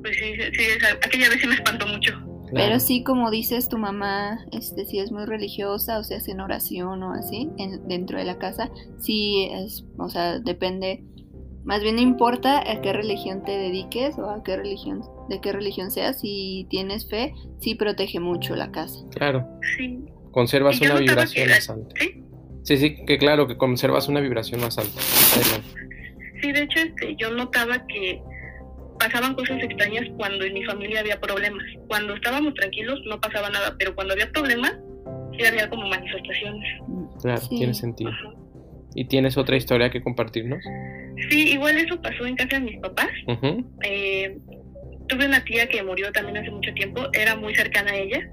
pues 0.00 0.16
sí, 0.16 0.34
sí 0.52 0.64
aquella 1.02 1.28
vez 1.28 1.40
sí 1.40 1.46
me 1.46 1.54
espantó 1.54 1.86
mucho. 1.86 2.12
Pero 2.52 2.78
sí, 2.78 3.02
como 3.02 3.32
dices, 3.32 3.68
tu 3.68 3.78
mamá, 3.78 4.38
este, 4.52 4.84
si 4.84 5.00
es 5.00 5.10
muy 5.10 5.24
religiosa 5.24 5.98
o 5.98 6.04
se 6.04 6.14
hace 6.14 6.30
en 6.30 6.40
oración 6.40 7.02
o 7.02 7.12
así, 7.12 7.50
en, 7.58 7.88
dentro 7.88 8.18
de 8.18 8.24
la 8.24 8.38
casa, 8.38 8.70
sí 9.00 9.48
es, 9.50 9.84
o 9.98 10.08
sea, 10.08 10.38
depende 10.38 11.02
más 11.64 11.82
bien 11.82 11.96
no 11.96 12.02
importa 12.02 12.58
a 12.58 12.80
qué 12.82 12.92
religión 12.92 13.42
te 13.42 13.52
dediques 13.52 14.18
o 14.18 14.28
a 14.28 14.42
qué 14.42 14.56
religión, 14.56 15.02
de 15.28 15.40
qué 15.40 15.52
religión 15.52 15.90
seas, 15.90 16.20
si 16.20 16.66
tienes 16.70 17.08
fe, 17.08 17.32
sí 17.60 17.74
protege 17.74 18.20
mucho 18.20 18.54
la 18.56 18.70
casa. 18.70 18.98
Claro. 19.10 19.46
Sí. 19.76 19.98
Conservas 20.30 20.80
una 20.80 20.96
vibración 20.96 21.48
más 21.48 21.70
alta. 21.70 21.94
¿Sí? 21.98 22.24
Sí, 22.64 22.76
sí, 22.78 23.04
que 23.06 23.18
claro, 23.18 23.46
que 23.46 23.56
conservas 23.56 24.08
una 24.08 24.20
vibración 24.20 24.60
más 24.60 24.78
alta. 24.78 25.00
Sí, 26.40 26.52
de 26.52 26.62
hecho, 26.62 26.78
este, 26.80 27.14
yo 27.16 27.30
notaba 27.30 27.86
que 27.86 28.20
pasaban 28.98 29.34
cosas 29.34 29.62
extrañas 29.62 30.04
cuando 30.16 30.44
en 30.44 30.54
mi 30.54 30.64
familia 30.64 31.00
había 31.00 31.20
problemas. 31.20 31.64
Cuando 31.88 32.14
estábamos 32.14 32.54
tranquilos 32.54 33.00
no 33.06 33.20
pasaba 33.20 33.50
nada, 33.50 33.76
pero 33.78 33.94
cuando 33.94 34.14
había 34.14 34.30
problemas 34.30 34.74
sí 35.38 35.44
había 35.44 35.68
como 35.68 35.86
manifestaciones. 35.88 36.80
Claro, 37.20 37.42
tiene 37.48 37.74
sentido. 37.74 38.10
¿Y 38.94 39.06
tienes 39.06 39.36
otra 39.36 39.56
historia 39.56 39.90
que 39.90 40.02
compartirnos? 40.02 40.62
Sí, 41.28 41.52
igual 41.52 41.76
eso 41.76 42.00
pasó 42.00 42.26
en 42.26 42.36
casa 42.36 42.60
de 42.60 42.66
mis 42.66 42.80
papás. 42.80 43.10
eh, 43.82 44.38
tuve 45.14 45.26
una 45.26 45.44
tía 45.44 45.68
que 45.68 45.82
murió 45.82 46.10
también 46.12 46.38
hace 46.38 46.50
mucho 46.50 46.72
tiempo, 46.74 47.08
era 47.12 47.36
muy 47.36 47.54
cercana 47.54 47.92
a 47.92 47.96
ella. 47.96 48.28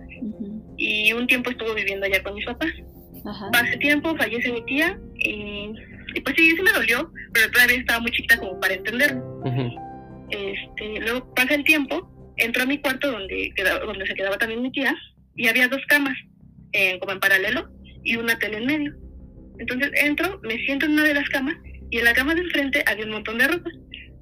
y 0.77 1.13
un 1.13 1.27
tiempo 1.27 1.51
estuvo 1.51 1.75
viviendo 1.75 2.05
allá 2.05 2.23
con 2.23 2.33
mis 2.33 2.45
papás. 2.45 2.71
Ajá. 3.23 3.51
Pasé 3.51 3.77
tiempo, 3.77 4.15
fallece 4.17 4.51
mi 4.51 4.65
tía 4.65 4.99
y, 5.15 5.71
pues 6.23 6.35
sí, 6.35 6.55
sí 6.55 6.61
me 6.63 6.71
dolió, 6.71 7.11
pero 7.33 7.51
todavía 7.51 7.77
estaba 7.77 7.99
muy 7.99 8.11
chiquita 8.11 8.37
como 8.37 8.59
para 8.59 8.73
entenderlo. 8.73 9.43
este, 10.29 10.99
luego 11.01 11.33
pasa 11.35 11.53
el 11.53 11.63
tiempo, 11.63 12.09
entro 12.37 12.63
a 12.63 12.65
mi 12.65 12.79
cuarto 12.79 13.11
donde, 13.11 13.53
donde 13.85 14.07
se 14.07 14.15
quedaba 14.15 14.37
también 14.37 14.63
mi 14.63 14.71
tía 14.71 14.95
y 15.35 15.47
había 15.47 15.67
dos 15.67 15.81
camas, 15.87 16.17
eh, 16.73 16.97
como 16.99 17.11
en 17.11 17.19
paralelo, 17.19 17.69
y 18.03 18.15
una 18.15 18.39
tele 18.39 18.57
en 18.57 18.65
medio. 18.65 18.95
Entonces 19.59 19.91
entro, 19.93 20.39
me 20.41 20.57
siento 20.65 20.87
en 20.87 20.93
una 20.93 21.03
de 21.03 21.13
las 21.13 21.29
camas 21.29 21.55
y 21.91 21.99
en 21.99 22.05
la 22.05 22.13
cama 22.13 22.33
de 22.33 22.41
enfrente 22.41 22.83
había 22.87 23.05
un 23.05 23.11
montón 23.11 23.37
de 23.37 23.47
ropa. 23.47 23.69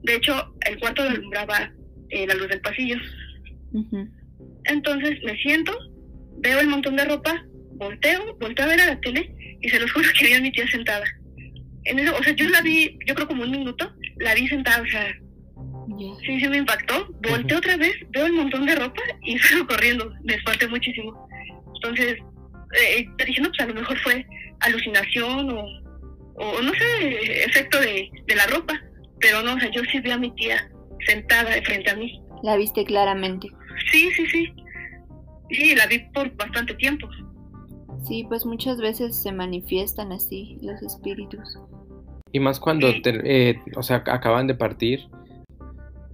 De 0.03 0.15
hecho, 0.15 0.53
el 0.65 0.77
cuarto 0.79 1.03
alumbraba 1.03 1.71
eh, 2.09 2.27
la 2.27 2.35
luz 2.35 2.47
del 2.47 2.61
pasillo. 2.61 2.97
Entonces 4.65 5.21
me 5.23 5.37
siento, 5.37 5.73
veo 6.37 6.59
el 6.59 6.67
montón 6.67 6.95
de 6.95 7.05
ropa, 7.05 7.45
volteo, 7.73 8.35
volteo 8.39 8.65
a 8.65 8.69
ver 8.69 8.81
a 8.81 8.85
la 8.87 8.99
tele 8.99 9.57
y 9.61 9.69
se 9.69 9.79
los 9.79 9.91
juro 9.93 10.09
que 10.17 10.27
vi 10.27 10.33
a 10.33 10.41
mi 10.41 10.51
tía 10.51 10.67
sentada. 10.67 11.05
En 11.85 11.99
eso, 11.99 12.15
o 12.15 12.23
sea, 12.23 12.33
yo 12.33 12.47
la 12.49 12.61
vi, 12.61 12.97
yo 13.05 13.15
creo 13.15 13.27
como 13.27 13.43
un 13.43 13.51
minuto, 13.51 13.91
la 14.17 14.35
vi 14.35 14.47
sentada, 14.47 14.81
o 14.81 14.85
sea, 14.87 15.15
sí, 16.25 16.39
sí 16.39 16.47
me 16.47 16.57
impactó. 16.57 17.07
Volteo 17.27 17.57
otra 17.57 17.77
vez, 17.77 17.95
veo 18.09 18.25
el 18.25 18.33
montón 18.33 18.65
de 18.65 18.75
ropa 18.75 19.01
y 19.23 19.37
salgo 19.39 19.67
corriendo, 19.67 20.13
me 20.23 20.35
espanté 20.35 20.67
muchísimo. 20.67 21.27
Entonces, 21.75 22.17
eh, 22.79 23.07
dije, 23.25 23.41
no, 23.41 23.49
pues 23.49 23.61
a 23.61 23.65
lo 23.67 23.75
mejor 23.75 23.97
fue 23.99 24.25
alucinación 24.59 25.49
o, 25.49 25.63
o 26.35 26.61
no 26.61 26.71
sé, 26.73 27.43
efecto 27.45 27.79
de, 27.79 28.09
de 28.27 28.35
la 28.35 28.45
ropa. 28.47 28.79
Pero 29.21 29.41
no, 29.41 29.55
o 29.55 29.59
sea, 29.59 29.69
yo 29.71 29.81
sí 29.91 29.99
vi 29.99 30.11
a 30.11 30.17
mi 30.17 30.33
tía 30.35 30.69
sentada 31.05 31.51
frente 31.63 31.89
a 31.89 31.95
mí. 31.95 32.21
¿La 32.43 32.55
viste 32.55 32.85
claramente? 32.85 33.47
Sí, 33.91 34.09
sí, 34.12 34.25
sí. 34.27 34.53
Sí, 35.49 35.75
la 35.75 35.88
vi 35.88 35.99
por 36.13 36.35
bastante 36.35 36.73
tiempo. 36.75 37.07
Sí, 38.07 38.25
pues 38.27 38.45
muchas 38.45 38.77
veces 38.77 39.21
se 39.21 39.31
manifiestan 39.31 40.12
así 40.12 40.57
los 40.62 40.81
espíritus. 40.81 41.59
Y 42.31 42.39
más 42.39 42.59
cuando, 42.59 42.88
eh, 42.88 43.59
o 43.75 43.83
sea, 43.83 44.03
acaban 44.05 44.47
de 44.47 44.55
partir, 44.55 45.07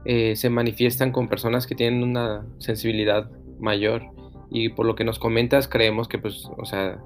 eh, 0.06 0.36
se 0.36 0.50
manifiestan 0.50 1.12
con 1.12 1.28
personas 1.28 1.68
que 1.68 1.76
tienen 1.76 2.04
una 2.04 2.46
sensibilidad 2.60 3.30
mayor. 3.60 4.04
Y 4.50 4.70
por 4.70 4.86
lo 4.86 4.96
que 4.96 5.04
nos 5.04 5.20
comentas, 5.20 5.68
creemos 5.68 6.08
que, 6.08 6.18
pues, 6.18 6.48
o 6.58 6.66
sea, 6.66 7.00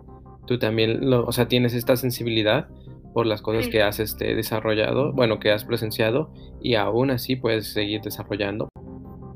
tú 0.45 0.59
también, 0.59 1.09
lo, 1.09 1.25
o 1.25 1.31
sea, 1.31 1.47
tienes 1.47 1.73
esta 1.73 1.95
sensibilidad 1.95 2.67
por 3.13 3.25
las 3.25 3.41
cosas 3.41 3.67
que 3.67 3.81
has 3.81 3.99
este, 3.99 4.35
desarrollado, 4.35 5.11
bueno, 5.13 5.39
que 5.39 5.51
has 5.51 5.65
presenciado, 5.65 6.31
y 6.61 6.75
aún 6.75 7.11
así 7.11 7.35
puedes 7.35 7.73
seguir 7.73 8.01
desarrollando 8.01 8.69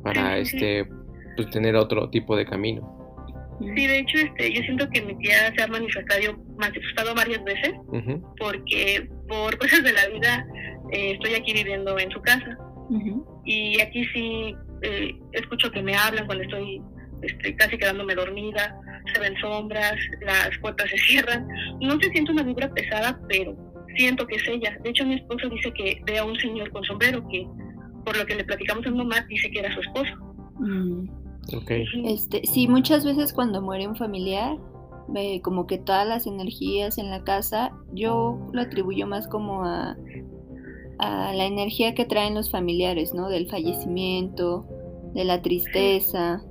para 0.04 0.38
este 0.38 0.88
pues 1.36 1.50
tener 1.50 1.76
otro 1.76 2.10
tipo 2.10 2.36
de 2.36 2.46
camino. 2.46 3.04
Sí, 3.60 3.88
de 3.88 4.00
hecho, 4.00 4.18
este, 4.18 4.54
yo 4.54 4.62
siento 4.64 4.90
que 4.90 5.02
mi 5.02 5.16
tía 5.18 5.54
se 5.56 5.64
ha 5.64 5.68
manifestado, 5.68 6.38
manifestado 6.58 7.16
varias 7.16 7.44
veces, 7.44 7.74
porque 8.38 9.10
por 9.28 9.58
cosas 9.60 9.84
de 9.84 9.94
la 9.94 10.08
vida 10.08 10.46
eh, 10.92 11.12
estoy 11.14 11.36
aquí 11.36 11.54
viviendo 11.54 11.98
en 11.98 12.12
su 12.12 12.22
casa. 12.22 12.58
Y 13.46 13.82
aquí 13.82 14.06
sí 14.14 14.56
eh, 14.84 15.16
escucho 15.32 15.72
que 15.72 15.82
me 15.82 15.96
hablan 15.96 16.26
cuando 16.26 16.44
estoy 16.44 16.82
este, 17.22 17.56
casi 17.56 17.78
quedándome 17.78 18.16
dormida, 18.16 18.76
se 19.14 19.20
ven 19.20 19.36
sombras, 19.38 19.96
las 20.22 20.58
puertas 20.60 20.90
se 20.90 20.98
cierran. 20.98 21.48
No 21.82 22.00
se 22.00 22.10
siente 22.10 22.32
una 22.32 22.44
vibra 22.44 22.70
pesada, 22.74 23.20
pero 23.28 23.56
siento 23.96 24.26
que 24.28 24.36
es 24.36 24.48
ella. 24.48 24.78
De 24.84 24.90
hecho, 24.90 25.06
mi 25.06 25.16
esposo 25.16 25.50
dice 25.50 25.72
que 25.74 26.02
ve 26.06 26.20
a 26.20 26.26
un 26.26 26.36
señor 26.38 26.72
con 26.72 26.84
sombrero 26.84 27.26
que, 27.30 27.48
por 28.06 28.18
lo 28.18 28.26
que 28.26 28.36
le 28.36 28.44
platicamos 28.44 28.86
a 28.86 28.92
mamá, 28.92 29.26
dice 29.30 29.50
que 29.52 29.60
era 29.60 29.74
su 29.74 29.82
esposo. 29.82 30.16
Mm. 30.60 31.24
Este, 32.06 32.42
sí, 32.46 32.68
muchas 32.68 33.04
veces 33.04 33.34
cuando 33.34 33.62
muere 33.62 33.88
un 33.88 33.96
familiar, 33.96 34.58
como 35.42 35.68
que 35.68 35.78
todas 35.78 36.08
las 36.08 36.26
energías 36.26 36.98
en 36.98 37.10
la 37.10 37.24
casa, 37.24 37.72
yo 37.94 38.40
lo 38.54 38.62
atribuyo 38.62 39.06
más 39.08 39.28
como 39.28 39.66
a, 39.66 39.98
a 41.00 41.34
la 41.34 41.46
energía 41.46 41.94
que 41.94 42.06
traen 42.06 42.34
los 42.34 42.50
familiares, 42.50 43.14
¿no? 43.14 43.28
Del 43.28 43.50
fallecimiento, 43.50 44.66
de 45.14 45.26
la 45.26 45.42
tristeza, 45.42 46.42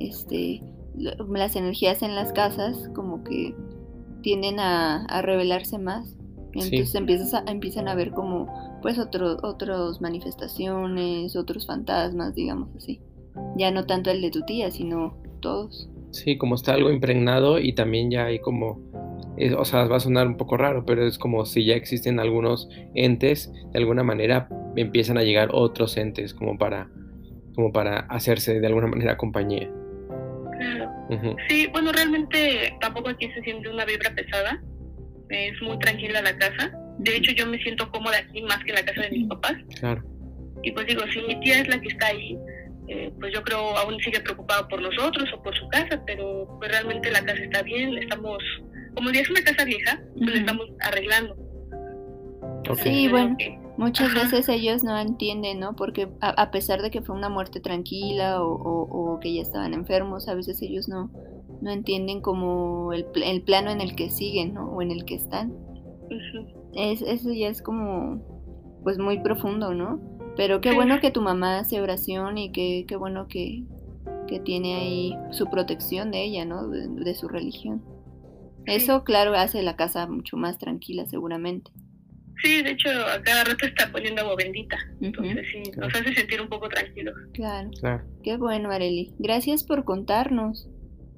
este, 0.00 0.62
las 0.96 1.56
energías 1.56 2.02
en 2.02 2.14
las 2.14 2.32
casas 2.32 2.90
como 2.94 3.24
que 3.24 3.54
tienden 4.22 4.60
a, 4.60 5.04
a 5.06 5.22
revelarse 5.22 5.78
más. 5.78 6.16
Entonces 6.52 6.94
empiezas 6.94 7.34
a, 7.34 7.44
empiezan 7.46 7.88
a 7.88 7.94
ver 7.94 8.10
como 8.10 8.48
pues 8.82 8.98
otro, 8.98 9.36
otras 9.42 10.00
manifestaciones, 10.00 11.36
otros 11.36 11.66
fantasmas, 11.66 12.34
digamos 12.34 12.74
así. 12.76 13.00
Ya 13.56 13.70
no 13.70 13.86
tanto 13.86 14.10
el 14.10 14.20
de 14.20 14.30
tu 14.30 14.42
tía, 14.42 14.70
sino 14.70 15.16
todos. 15.40 15.88
Sí, 16.10 16.36
como 16.38 16.56
está 16.56 16.74
algo 16.74 16.90
impregnado 16.90 17.58
y 17.58 17.72
también 17.72 18.10
ya 18.10 18.24
hay 18.24 18.40
como, 18.40 18.80
eh, 19.36 19.54
o 19.54 19.64
sea, 19.64 19.84
va 19.84 19.96
a 19.96 20.00
sonar 20.00 20.26
un 20.26 20.36
poco 20.36 20.56
raro, 20.56 20.84
pero 20.84 21.06
es 21.06 21.18
como 21.18 21.44
si 21.46 21.64
ya 21.64 21.74
existen 21.74 22.18
algunos 22.18 22.68
entes, 22.94 23.52
de 23.72 23.78
alguna 23.78 24.02
manera 24.02 24.48
empiezan 24.76 25.18
a 25.18 25.22
llegar 25.22 25.50
otros 25.52 25.96
entes 25.96 26.34
como 26.34 26.58
para, 26.58 26.90
como 27.54 27.72
para 27.72 28.00
hacerse 28.00 28.58
de 28.58 28.66
alguna 28.66 28.88
manera 28.88 29.16
compañía. 29.16 29.70
Sí, 31.48 31.66
bueno, 31.72 31.92
realmente 31.92 32.76
tampoco 32.80 33.08
aquí 33.08 33.30
se 33.32 33.42
siente 33.42 33.68
una 33.68 33.84
vibra 33.84 34.14
pesada, 34.14 34.62
es 35.28 35.62
muy 35.62 35.78
tranquila 35.78 36.22
la 36.22 36.36
casa. 36.38 36.72
De 36.98 37.16
hecho, 37.16 37.32
yo 37.32 37.46
me 37.46 37.58
siento 37.62 37.90
cómoda 37.90 38.18
aquí 38.18 38.42
más 38.42 38.58
que 38.64 38.70
en 38.70 38.76
la 38.76 38.84
casa 38.84 39.02
de 39.02 39.10
mis 39.10 39.28
papás. 39.28 39.54
Claro. 39.78 40.02
Y 40.62 40.72
pues 40.72 40.86
digo, 40.86 41.02
si 41.12 41.20
mi 41.22 41.40
tía 41.40 41.60
es 41.60 41.68
la 41.68 41.80
que 41.80 41.88
está 41.88 42.08
ahí, 42.08 42.36
eh, 42.88 43.12
pues 43.18 43.32
yo 43.32 43.42
creo 43.42 43.76
aún 43.76 43.98
sigue 44.00 44.20
preocupado 44.20 44.68
por 44.68 44.82
nosotros 44.82 45.28
o 45.32 45.42
por 45.42 45.56
su 45.56 45.68
casa, 45.68 46.02
pero 46.06 46.46
pues 46.58 46.70
realmente 46.70 47.10
la 47.10 47.24
casa 47.24 47.42
está 47.42 47.62
bien, 47.62 47.96
estamos, 47.96 48.42
como 48.94 49.10
ya 49.10 49.20
es 49.20 49.30
una 49.30 49.42
casa 49.42 49.64
vieja, 49.64 50.00
pues 50.18 50.30
la 50.30 50.40
estamos 50.40 50.66
arreglando. 50.80 51.36
Sí, 52.82 53.08
bueno, 53.08 53.36
muchas 53.80 54.14
veces 54.14 54.48
ellos 54.48 54.84
no 54.84 54.96
entienden, 54.98 55.58
¿no? 55.58 55.74
Porque 55.74 56.08
a, 56.20 56.50
pesar 56.50 56.82
de 56.82 56.90
que 56.90 57.00
fue 57.00 57.16
una 57.16 57.28
muerte 57.28 57.60
tranquila 57.60 58.42
o, 58.42 58.52
o, 58.52 59.18
que 59.20 59.34
ya 59.34 59.42
estaban 59.42 59.74
enfermos, 59.74 60.28
a 60.28 60.34
veces 60.34 60.60
ellos 60.62 60.88
no, 60.88 61.10
no 61.60 61.70
entienden 61.70 62.20
como 62.20 62.92
el, 62.92 63.06
el 63.24 63.42
plano 63.42 63.70
en 63.70 63.80
el 63.80 63.96
que 63.96 64.10
siguen, 64.10 64.54
¿no? 64.54 64.70
O 64.70 64.82
en 64.82 64.90
el 64.90 65.04
que 65.04 65.14
están. 65.14 65.54
es, 66.74 67.02
eso 67.02 67.32
ya 67.32 67.48
es 67.48 67.62
como, 67.62 68.22
pues 68.82 68.98
muy 68.98 69.20
profundo, 69.20 69.74
¿no? 69.74 69.98
Pero 70.36 70.60
qué 70.60 70.74
bueno 70.74 71.00
que 71.00 71.10
tu 71.10 71.22
mamá 71.22 71.58
hace 71.58 71.80
oración 71.80 72.38
y 72.38 72.52
qué, 72.52 72.84
qué 72.86 72.96
bueno 72.96 73.26
que, 73.28 73.64
que 74.28 74.40
tiene 74.40 74.74
ahí 74.74 75.14
su 75.32 75.46
protección 75.46 76.10
de 76.10 76.22
ella, 76.22 76.44
¿no? 76.44 76.68
De, 76.68 77.14
su 77.14 77.28
religión. 77.28 77.82
Eso, 78.66 79.04
claro, 79.04 79.34
hace 79.34 79.62
la 79.62 79.76
casa 79.76 80.06
mucho 80.06 80.36
más 80.36 80.58
tranquila, 80.58 81.06
seguramente. 81.06 81.72
Sí, 82.42 82.62
de 82.62 82.70
hecho, 82.70 82.88
a 82.88 83.20
cada 83.22 83.44
rato 83.44 83.66
está 83.66 83.90
poniendo 83.92 84.22
agua 84.22 84.36
bendita. 84.36 84.78
Entonces, 85.00 85.46
sí, 85.52 85.62
nos 85.76 85.94
hace 85.94 86.14
sentir 86.14 86.40
un 86.40 86.48
poco 86.48 86.68
tranquilos. 86.68 87.14
Claro. 87.34 87.70
claro. 87.80 88.04
Qué 88.22 88.36
bueno, 88.36 88.70
Areli. 88.70 89.12
Gracias 89.18 89.64
por 89.64 89.84
contarnos. 89.84 90.68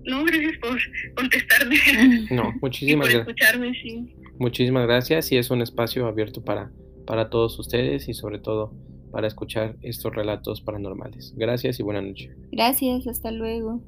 No, 0.04 0.24
gracias 0.24 0.58
por 0.58 0.78
contestarme. 1.16 1.76
No, 2.30 2.52
muchísimas 2.61 3.08
gracias. 3.08 3.24
por 3.24 3.35
escucharme, 3.35 3.72
sí. 3.74 4.16
Muchísimas 4.38 4.87
gracias 4.87 5.30
y 5.30 5.37
es 5.37 5.50
un 5.50 5.62
espacio 5.62 6.06
abierto 6.06 6.42
para, 6.42 6.72
para 7.06 7.30
todos 7.30 7.58
ustedes 7.58 8.08
y 8.08 8.14
sobre 8.14 8.38
todo 8.38 8.74
para 9.12 9.28
escuchar 9.28 9.76
estos 9.82 10.14
relatos 10.14 10.61
paranormales. 10.62 11.35
Gracias 11.37 11.78
y 11.78 11.82
buena 11.82 12.00
noche. 12.00 12.30
Gracias, 12.50 13.06
hasta 13.06 13.30
luego. 13.30 13.80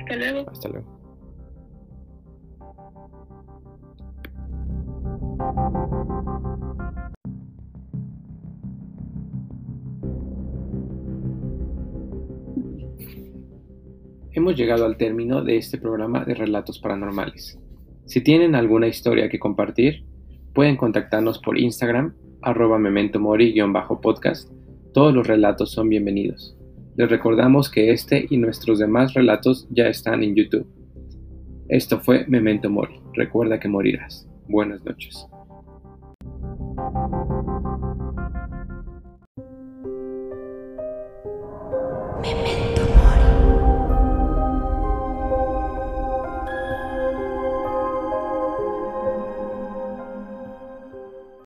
Hasta 0.00 0.16
luego. 0.16 0.50
Hasta 0.50 0.68
luego. 0.68 1.04
Hemos 14.36 14.56
llegado 14.56 14.84
al 14.84 14.96
término 14.96 15.44
de 15.44 15.56
este 15.56 15.78
programa 15.78 16.24
de 16.24 16.34
relatos 16.34 16.80
paranormales. 16.80 17.56
Si 18.04 18.20
tienen 18.20 18.56
alguna 18.56 18.88
historia 18.88 19.28
que 19.28 19.38
compartir, 19.38 20.02
pueden 20.52 20.76
contactarnos 20.76 21.38
por 21.38 21.56
Instagram, 21.56 22.14
arroba 22.42 22.76
mementomori-podcast. 22.80 24.50
Todos 24.92 25.14
los 25.14 25.24
relatos 25.24 25.70
son 25.70 25.88
bienvenidos. 25.88 26.56
Les 26.96 27.08
recordamos 27.08 27.70
que 27.70 27.92
este 27.92 28.26
y 28.28 28.36
nuestros 28.38 28.80
demás 28.80 29.14
relatos 29.14 29.68
ya 29.70 29.86
están 29.86 30.24
en 30.24 30.34
YouTube. 30.34 30.66
Esto 31.68 32.00
fue 32.00 32.26
Memento 32.26 32.68
Mori. 32.68 33.00
Recuerda 33.12 33.60
que 33.60 33.68
morirás. 33.68 34.28
Buenas 34.48 34.84
noches. 34.84 35.28